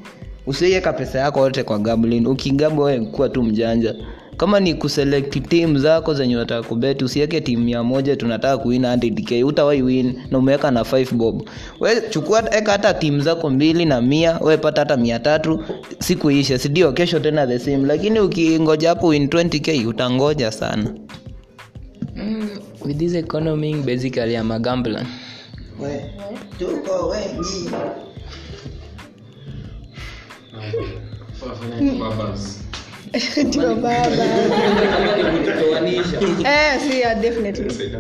usiweiweka 0.47 0.93
pesa 0.93 1.19
yako 1.19 1.41
yote 1.41 1.63
kwa 1.63 1.79
gambling. 1.79 2.27
Ukigambo 2.27 2.91
kuwa 3.13 3.29
tu 3.29 3.43
mjanja 3.43 3.95
kama 4.37 4.61
ni 4.61 4.75
kuselect 4.75 5.49
timu 5.49 5.79
zako 5.79 6.15
zenye 6.15 6.37
unataka 6.37 6.69
kubeti 6.69 7.05
usiweke 7.05 7.41
timu 7.41 7.65
mia 7.65 7.83
moja 7.83 8.17
tunataka 8.17 8.59
kuwin 8.59 8.83
100k 8.83 9.45
utawai 9.45 9.83
win 9.83 10.15
na 10.31 10.39
umeweka 10.39 10.71
na 10.71 10.83
5 10.83 11.15
bob. 11.15 11.49
We 11.81 12.01
chukua 12.11 12.55
eka 12.57 12.73
hata 12.73 12.95
timu 12.95 13.21
zako 13.21 13.51
mbili 13.51 13.85
na 13.85 14.01
mia 14.01 14.39
we 14.41 14.57
pata 14.57 14.81
hata 14.81 14.97
mia 14.97 15.19
tatu 15.19 15.65
siku 15.99 16.31
ishe 16.31 16.59
sidio 16.59 16.93
kesho 16.93 17.21
tena 17.21 17.47
the 17.47 17.59
same. 17.59 17.87
Lakini 17.87 18.21
ukingoja 18.21 18.89
hapo 18.89 19.07
win 19.07 19.27
20k 19.27 19.87
utangoja 19.89 20.51
sana. 20.53 20.95
Mm, 22.17 22.49
with 22.85 22.99
this 22.99 23.15
economy 23.15 23.75
basically 23.75 24.35
I'm 24.37 24.51
a 24.53 24.59
gambler. 24.59 25.07
We, 25.81 26.11
tuko 26.59 27.09
wengi. 27.09 27.45
Si 27.45 27.71
yeah, 36.99 37.15
definitely. 37.15 37.91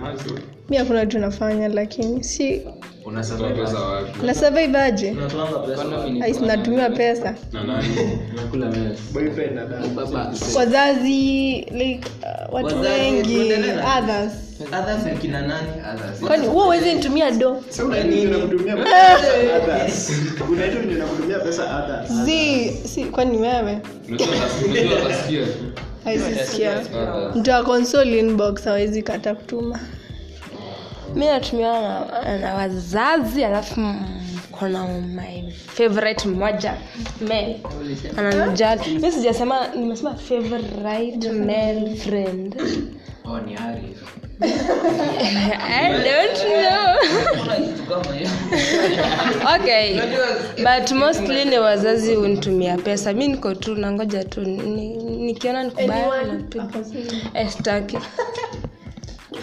Mi 0.71 0.77
hakuna 0.77 1.07
tunafanya 1.07 1.69
lakini 1.69 2.25
si 2.25 2.63
na 4.23 4.35
survive 4.35 4.79
aje 4.79 5.17
pesa 6.91 7.35
wazazi 10.57 11.13
like 11.71 12.01
uh, 12.23 12.55
watu 12.55 12.81
wengi. 12.81 13.39
others. 13.99 14.33
Others 14.81 15.05
ni 15.13 15.19
kina 15.19 15.41
nani? 15.41 15.69
Others. 15.95 16.21
kwani 16.21 16.47
huo 16.47 16.65
uwezi 16.67 16.95
nitumia 16.95 17.31
do? 17.31 17.63
Kwani 23.13 23.37
wewe? 23.37 23.79
Mtu 27.35 27.51
wa 27.51 27.63
console 27.63 28.19
inbox 28.19 28.67
awezi 28.67 29.03
kata 29.03 29.35
kutuma 29.35 29.81
mi 31.15 31.27
natumiwa 31.27 31.81
na, 31.81 32.39
na 32.39 32.55
wazazi 32.55 33.45
alafu 33.45 33.75
kona 34.53 34.85
kuna 34.85 34.87
my 34.99 35.51
favorite 35.53 36.29
mmoja 36.29 36.75
male 37.29 37.61
ananijali. 38.17 38.99
Mi 38.99 39.13
sijasema 39.13 39.69
nimesema 39.69 40.15
favorite 40.15 41.33
male 41.33 41.97
friend. 41.97 42.63
Oh, 43.25 43.39
ni 43.39 43.57
i 44.43 46.03
don't 46.05 46.39
know. 46.43 46.97
Okay 49.55 50.01
but 50.57 50.91
mostly 50.93 51.45
ni 51.45 51.59
wazazi 51.59 52.15
hunitumia 52.15 52.77
pesa. 52.79 53.13
Mi 53.13 53.29
niko 53.29 53.55
tu 53.55 53.75
nangoja 53.75 54.25
tu 54.25 54.41
nikiona 54.41 55.65
nikubaya 55.65 56.23
napiga. 56.23 56.85
Sitaki 57.51 57.99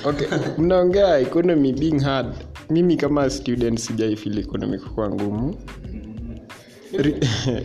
okay 0.06 0.28
mnaongea 0.58 1.20
economy 1.20 1.74
being 1.74 2.00
hard. 2.00 2.28
Mimi 2.70 2.98
kama 2.98 3.30
student 3.30 3.80
sijai 3.80 4.16
feel 4.16 4.38
economy 4.40 4.78
kuwa 4.78 5.10
ngumu. 5.10 5.56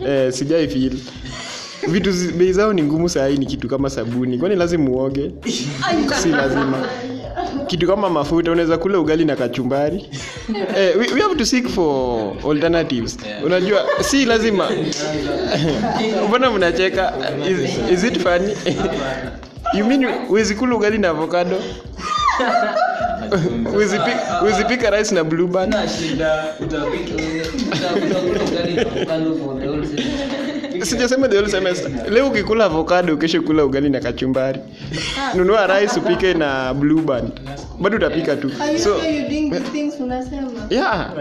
Eh, 0.07 0.33
sijai 0.33 0.69
feel. 0.69 0.93
Vitu 1.89 2.11
bei 2.39 2.53
zao 2.53 2.73
ni 2.73 2.83
ngumu 2.83 3.09
sahii 3.09 3.37
ni 3.37 3.47
kitu 3.47 3.69
kama 3.69 3.91
sabuni. 3.91 4.39
Kwani 4.39 4.57
lazima 4.57 4.91
uoge? 4.91 5.31
Si 6.23 6.29
lazima. 6.29 6.89
Kitu 7.67 7.87
kama 7.87 8.11
mafuta 8.11 8.53
unaweza 8.53 8.79
kula 8.79 8.99
ugali 9.01 9.25
na 9.25 9.37
kachumbari. 9.37 10.11
Eh, 10.77 10.97
we, 10.99 11.07
we 11.15 11.21
have 11.21 11.35
to 11.37 11.45
seek 11.45 11.69
for 11.69 12.33
alternatives. 12.51 13.19
Unajua 13.45 13.85
si 14.01 14.25
lazima. 14.25 14.69
Mbona 16.29 16.51
mnacheka? 16.51 17.13
Is, 17.51 17.93
is 17.93 18.05
it 18.05 18.19
funny 18.19 18.55
you 19.73 19.85
mean 19.87 20.05
huwezi 20.29 20.55
kula 20.55 20.77
ugali 20.77 20.99
na 20.99 21.09
avocado? 21.09 21.57
Huwezi 23.71 23.99
pi- 23.99 24.37
huwezi 24.41 24.65
pika 24.65 24.91
rice 24.91 25.15
na 25.15 25.25
blue 25.25 25.47
sijasema 30.85 31.29
the 31.29 31.37
whole 31.37 31.51
semester. 31.51 31.91
Leo 32.11 32.27
ukikula 32.29 32.65
avocado 32.65 33.17
kesho 33.17 33.43
kula 33.43 33.65
ugali 33.65 33.91
na 33.91 34.01
kachumbari. 34.01 34.61
Nunua 35.35 35.81
rice 35.81 36.01
upike 36.01 36.35
na 36.35 36.75
blue 36.75 37.03
band. 37.03 37.41
Bado 37.81 37.97
utapika 37.97 38.37
tu. 38.37 38.51
So 38.85 38.97
yeah. 40.71 41.13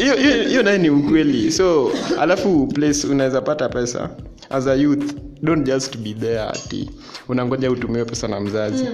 Hiyo 0.00 0.14
hiyo- 0.16 0.48
hiyo 0.48 0.62
naye 0.62 0.78
ni 0.78 0.90
ukweli. 0.90 1.52
So 1.52 1.90
alafu 2.20 2.66
place 2.66 3.06
unaweza 3.06 3.40
pata 3.40 3.68
pesa. 3.68 4.10
As 4.50 4.66
a 4.66 4.74
youth 4.74 5.14
don't 5.42 5.66
just 5.66 5.96
be 5.98 6.14
there 6.14 6.40
ati. 6.40 6.90
Unangoja 7.28 7.70
utumiwe 7.70 8.04
pesa 8.04 8.28
na 8.28 8.40
mzazi. 8.40 8.84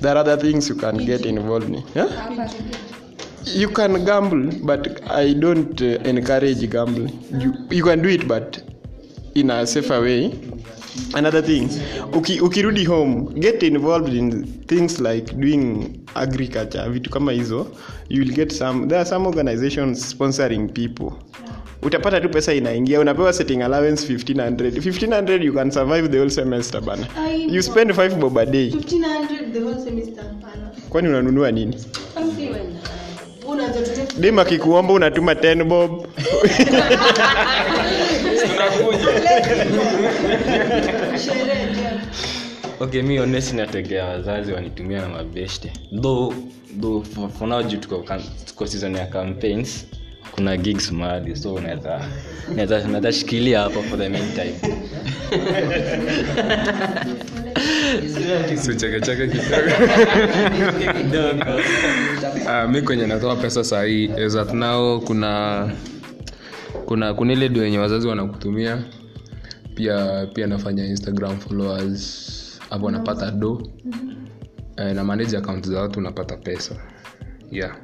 There 0.00 0.10
are 0.10 0.20
other 0.20 0.38
things 0.38 0.70
you 0.70 0.76
can 0.76 0.96
get 0.96 1.26
involved 1.26 1.68
in 1.74 1.82
yeah? 1.94 2.08
You 3.44 3.68
can 3.68 4.04
gamble 4.04 4.52
but 4.62 4.88
i 5.10 5.34
don't 5.34 5.80
uh, 5.80 6.08
encourage 6.08 6.66
gambling 6.68 7.10
you, 7.42 7.54
you 7.70 7.84
can 7.84 8.02
do 8.02 8.08
it 8.08 8.26
but 8.28 8.58
in 9.34 9.50
a 9.50 9.66
safer 9.66 10.00
way. 10.00 10.32
Another 11.14 11.42
thing 11.42 11.68
uki, 12.12 12.40
ukirudi 12.40 12.84
home 12.84 13.34
get 13.40 13.62
involved 13.62 14.12
in 14.12 14.44
things 14.66 15.00
like 15.00 15.32
doing 15.40 16.00
agriculture 16.14 16.88
vitu 16.90 17.10
kama 17.10 17.32
hizo. 17.32 17.66
You 18.08 18.22
will 18.24 18.34
get 18.34 18.52
some 18.52 18.88
there 18.88 18.98
are 18.98 19.08
some 19.08 19.26
organizations 19.26 20.10
sponsoring 20.10 20.68
people. 20.72 21.12
Utapata 21.82 22.20
tu 22.20 22.28
pesa 22.28 22.54
inaingia 22.54 23.00
unapewa 23.00 23.32
setting 23.32 23.62
allowance 23.62 24.12
1500 24.14 24.70
1500 24.70 25.44
you 25.44 25.52
can 25.52 25.70
survive 25.70 26.08
the 26.08 26.18
whole 26.18 26.30
semester 26.30 26.80
bana. 26.80 27.06
You 27.52 27.62
spend 27.62 27.90
5 27.92 28.18
bob 28.20 28.38
a 28.38 28.46
day. 28.46 28.72
kwani 30.90 31.08
unanunua 31.08 31.50
nini 31.52 31.76
dem 34.18 34.38
akikuomba 34.38 34.92
unatuma 34.92 35.32
10 35.34 35.64
bob. 35.64 36.06
Okay 42.80 43.02
mi 43.02 43.18
honest 43.18 43.52
nategea 43.54 44.04
wazazi 44.04 44.52
wanitumia 44.52 45.00
na 45.00 45.08
mabeshte 45.08 45.72
though 46.02 46.34
though 46.80 47.04
for, 47.04 47.30
for 47.30 47.48
now 47.48 47.62
juu 47.62 47.76
tuko, 47.76 48.04
tuko 48.46 48.66
season 48.66 48.94
ya 48.96 49.06
campaigns 49.06 49.86
kuna 50.30 50.56
gigs 50.56 50.92
mahali 50.92 51.36
so 51.36 51.54
unaweza 51.54 53.12
shikilia 53.12 53.60
hapo 53.60 53.82
for 53.82 53.98
the 53.98 54.08
meantime 54.08 54.54
sichekecheke 58.56 59.28
kidogo. 59.28 59.70
Ah, 62.48 62.68
mi 62.68 62.82
kwenye 62.82 63.06
natoa 63.06 63.36
pesa 63.36 63.64
sahii 63.64 64.04
is 64.26 64.36
kuna 65.04 65.70
kuna 66.86 67.14
kuna 67.14 67.32
ile 67.32 67.48
dio 67.48 67.64
yenye 67.64 67.78
wazazi 67.78 68.08
wanakutumia. 68.08 68.82
Pia 69.74 70.26
pia 70.26 70.46
nafanya 70.46 70.86
instagram 70.86 71.38
followers 71.38 72.60
hapo 72.70 72.90
napata 72.90 73.30
do. 73.30 73.62
Eh, 74.76 74.94
na 74.94 75.04
manage 75.04 75.36
account 75.36 75.66
za 75.68 75.80
watu 75.80 75.98
unapata 75.98 76.36
pesa. 76.36 76.74
Yeah. 77.50 77.76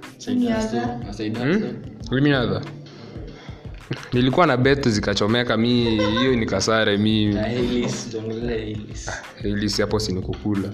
Hmm? 1.42 1.62
Mimi 2.10 2.30
nadha 2.30 2.60
nilikuwa 4.12 4.46
na 4.46 4.56
bet 4.56 4.88
zikachomeka 4.88 5.56
mi 5.56 5.84
hiyo 6.18 6.36
ni 6.36 6.46
kasare 6.46 6.96
mi. 6.98 7.36
Hapo 9.80 9.98
sinikukula 10.00 10.68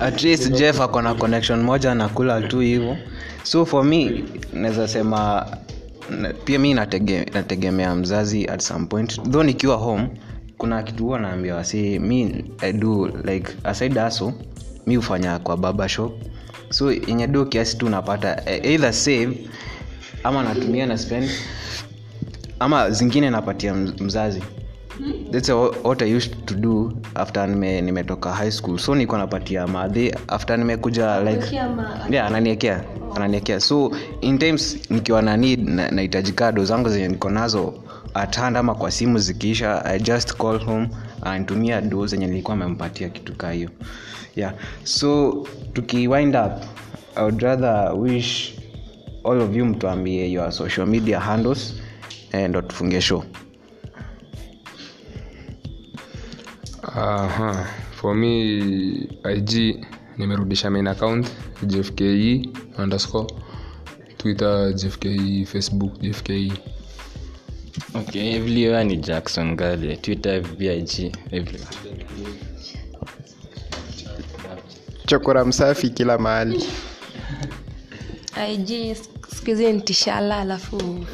at 0.00 0.22
least 0.22 0.52
jeff 0.52 0.80
ako 0.80 1.02
na 1.02 1.14
connection 1.14 1.62
moja 1.62 1.94
nakula 1.94 2.40
tu 2.42 2.60
hivyo 2.60 2.96
so 3.42 3.66
for 3.66 3.84
me 3.84 4.24
naweza 4.52 4.88
sema 4.88 5.46
pia 6.44 6.58
mi 6.58 6.74
natege, 6.74 7.24
nategemea 7.34 7.94
mzazi 7.94 8.46
at 8.46 8.60
some 8.62 8.86
point. 8.86 9.22
Though 9.30 9.44
nikiwa 9.44 9.76
home 9.76 10.08
kuna 10.58 10.82
kitu 10.82 11.04
huwa 11.04 11.18
naambia 11.18 11.54
wasi 11.54 11.98
mi 11.98 12.44
I 12.60 12.72
do 12.72 13.08
like 13.24 13.52
aside 13.64 14.00
aso 14.00 14.32
mi 14.86 14.96
hufanya 14.96 15.38
kwa 15.38 15.56
baba 15.56 15.88
shop 15.88 16.12
so 16.70 16.92
yenye 16.92 17.26
do 17.26 17.44
kiasi 17.44 17.76
tu 17.76 17.88
napata 17.88 18.42
eh, 18.50 18.64
either 18.72 18.92
save 18.92 19.38
ama 20.24 20.42
natumia 20.42 20.86
na 20.86 20.98
spend. 20.98 21.30
Ama 22.60 22.90
zingine 22.90 23.30
napatia 23.30 23.72
mz- 23.74 24.02
mzazi. 24.04 24.42
That's 25.30 25.48
wha- 25.48 25.74
what 25.84 26.02
I 26.02 26.16
used 26.16 26.44
to 26.46 26.54
do 26.54 26.92
after 27.14 27.48
nime, 27.48 27.80
nimetoka 27.80 28.32
high 28.32 28.50
school. 28.50 28.78
So 28.78 28.94
niko 28.94 29.18
napatia 29.18 29.66
madhi 29.66 30.14
after 30.28 30.58
nimekuja 30.58 31.20
like 31.20 31.56
yeah, 32.10 32.26
ananiekea 32.26 32.84
ananiekea. 33.16 33.60
So 33.60 33.92
in 34.20 34.38
times 34.38 34.78
nikiwa 34.90 35.22
na 35.22 35.36
need 35.36 35.68
na- 35.68 35.90
nahitaji 35.90 36.32
kado 36.32 36.64
zangu 36.64 36.88
zenye 36.88 37.08
niko 37.08 37.30
nazo 37.30 37.74
at 38.14 38.36
hand 38.36 38.56
ama 38.56 38.74
kwa 38.74 38.90
simu 38.90 39.18
zikiisha 39.18 39.84
i 39.84 40.00
just 40.00 40.34
call 40.36 40.64
home 40.64 40.88
anitumia 41.22 41.80
do 41.80 42.06
zenye 42.06 42.26
nilikuwa 42.26 42.54
amempatia 42.54 43.08
kitu 43.08 43.34
kaa 43.34 43.50
hiyo. 43.52 43.70
Yeah. 44.36 44.54
So 44.84 45.32
tukiwind 45.72 46.36
up 46.36 46.52
i 47.16 47.22
would 47.22 47.40
rather 47.42 47.92
wish 47.96 48.54
all 49.24 49.40
of 49.42 49.56
you 49.56 49.66
mtuambie 49.66 50.32
your 50.32 50.52
social 50.52 50.86
media 50.86 51.20
handles 51.20 51.74
eh, 52.32 52.48
ndo 52.48 52.62
tufunge 52.62 53.00
show. 53.00 53.24
Aha. 56.82 57.66
for 57.90 58.14
me 58.14 58.48
ig 59.36 59.84
nimerudisha 60.18 60.70
main 60.70 60.86
account 60.86 61.26
jfke 61.66 62.48
underscore 62.78 63.26
twitter 64.16 64.74
jfke 64.74 65.44
facebook 65.46 65.98
jfke 66.00 66.52
okay 67.94 68.34
everywhere 68.36 68.84
ni 68.84 68.96
jackson 68.96 69.56
gale 69.56 69.96
twitter 69.96 70.40
vig 70.40 71.16
everywhere. 71.30 71.66
Chokora 75.06 75.44
msafi 75.44 75.90
kila 75.90 76.18
mahali 76.18 76.64
ig 78.52 78.96
siku 79.34 79.46
hizi 79.46 79.72
alafu. 80.36 81.04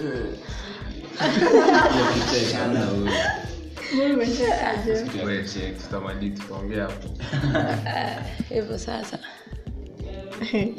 Hivyo 8.48 8.78
sasa. 8.78 9.18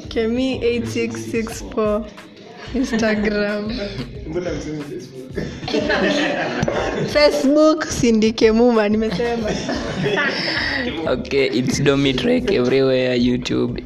Kemi 0.08 0.58
8664 0.58 2.04
instagram. 2.74 3.78
Facebook 7.12 7.84
sindikemuma 7.86 8.88
nimesema. 8.88 9.50
Okay 11.06 11.46
it's 11.46 11.82
domitrek 11.82 12.50
everywhere 12.50 13.16
youtube 13.24 13.84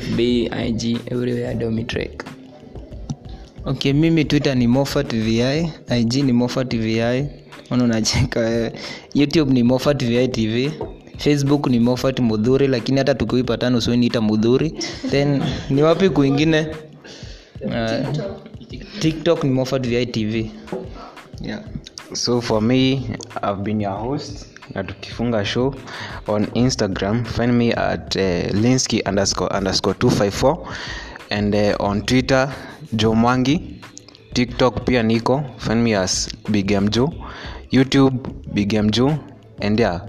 fb 0.00 0.20
ig 0.66 0.98
everywhere 1.06 1.54
domitrek 1.54 2.24
okay 3.64 3.92
mimi 3.92 4.24
twitter 4.24 4.56
ni 4.56 4.66
mofat 4.66 5.14
vi 5.16 5.38
ig 6.00 6.14
ni 6.14 6.32
mofat 6.32 6.76
vi 6.76 7.00
ona 7.70 7.84
unacheka 7.84 8.40
wewe. 8.40 8.72
Youtube 9.14 9.52
ni 9.52 9.62
mofat 9.62 10.04
vi 10.04 10.28
tv 10.28 10.70
facebook 11.18 11.66
ni 11.66 11.80
mofat 11.80 12.20
mudhuri 12.20 12.66
lakini 12.66 12.98
hata 12.98 13.14
tukiipatana 13.14 13.76
usiniita 13.78 14.20
mudhuri 14.20 14.74
then 15.10 15.42
ni 15.70 15.82
wapi 15.82 16.08
kwingine? 16.08 16.66
Uh, 17.60 18.08
tiktok 18.98 19.44
ni 19.44 19.50
mofat 19.50 19.86
vi 19.86 20.06
tv 20.06 20.50
yeah. 21.42 21.60
so 22.12 22.40
for 22.40 22.62
me 22.62 22.92
i've 23.42 23.62
been 23.62 23.80
your 23.80 23.98
host 23.98 24.46
na 24.74 24.84
tukifunga 24.84 25.44
show 25.44 25.74
on 26.26 26.46
instagram 26.54 27.24
find 27.24 27.52
me 27.52 27.72
at 27.72 28.16
uh, 28.16 28.60
linsky 28.60 29.02
underscore 29.08 29.56
underscore 29.56 29.94
254 29.94 30.58
and 31.30 31.54
uh, 31.54 31.86
on 31.86 32.02
twitter 32.02 32.52
jomwangi 32.92 33.80
tiktok 34.32 34.84
pia 34.84 35.02
niko 35.02 35.42
find 35.58 35.82
me 35.82 35.96
as 35.96 36.28
bigam 36.48 36.88
jo 36.88 37.12
youtube 37.70 38.16
bigam 38.52 38.90
jo 38.90 39.18
and 39.60 39.80
yeah 39.80 40.00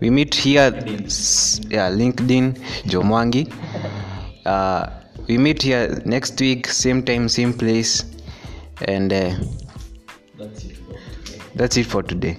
we 0.00 0.10
meet 0.10 0.34
here 0.34 0.72
yeah 1.70 1.90
linkedin 1.92 2.54
jomwangi 2.86 3.48
uh, 4.46 4.82
we 5.28 5.38
meet 5.38 5.62
here 5.62 6.02
next 6.04 6.40
week 6.40 6.68
same 6.68 7.02
time 7.02 7.28
same 7.28 7.52
place. 7.52 8.04
And 8.86 9.12
uh, 9.12 9.34
that's 11.54 11.76
it 11.76 11.86
for 11.86 12.02
today 12.02 12.36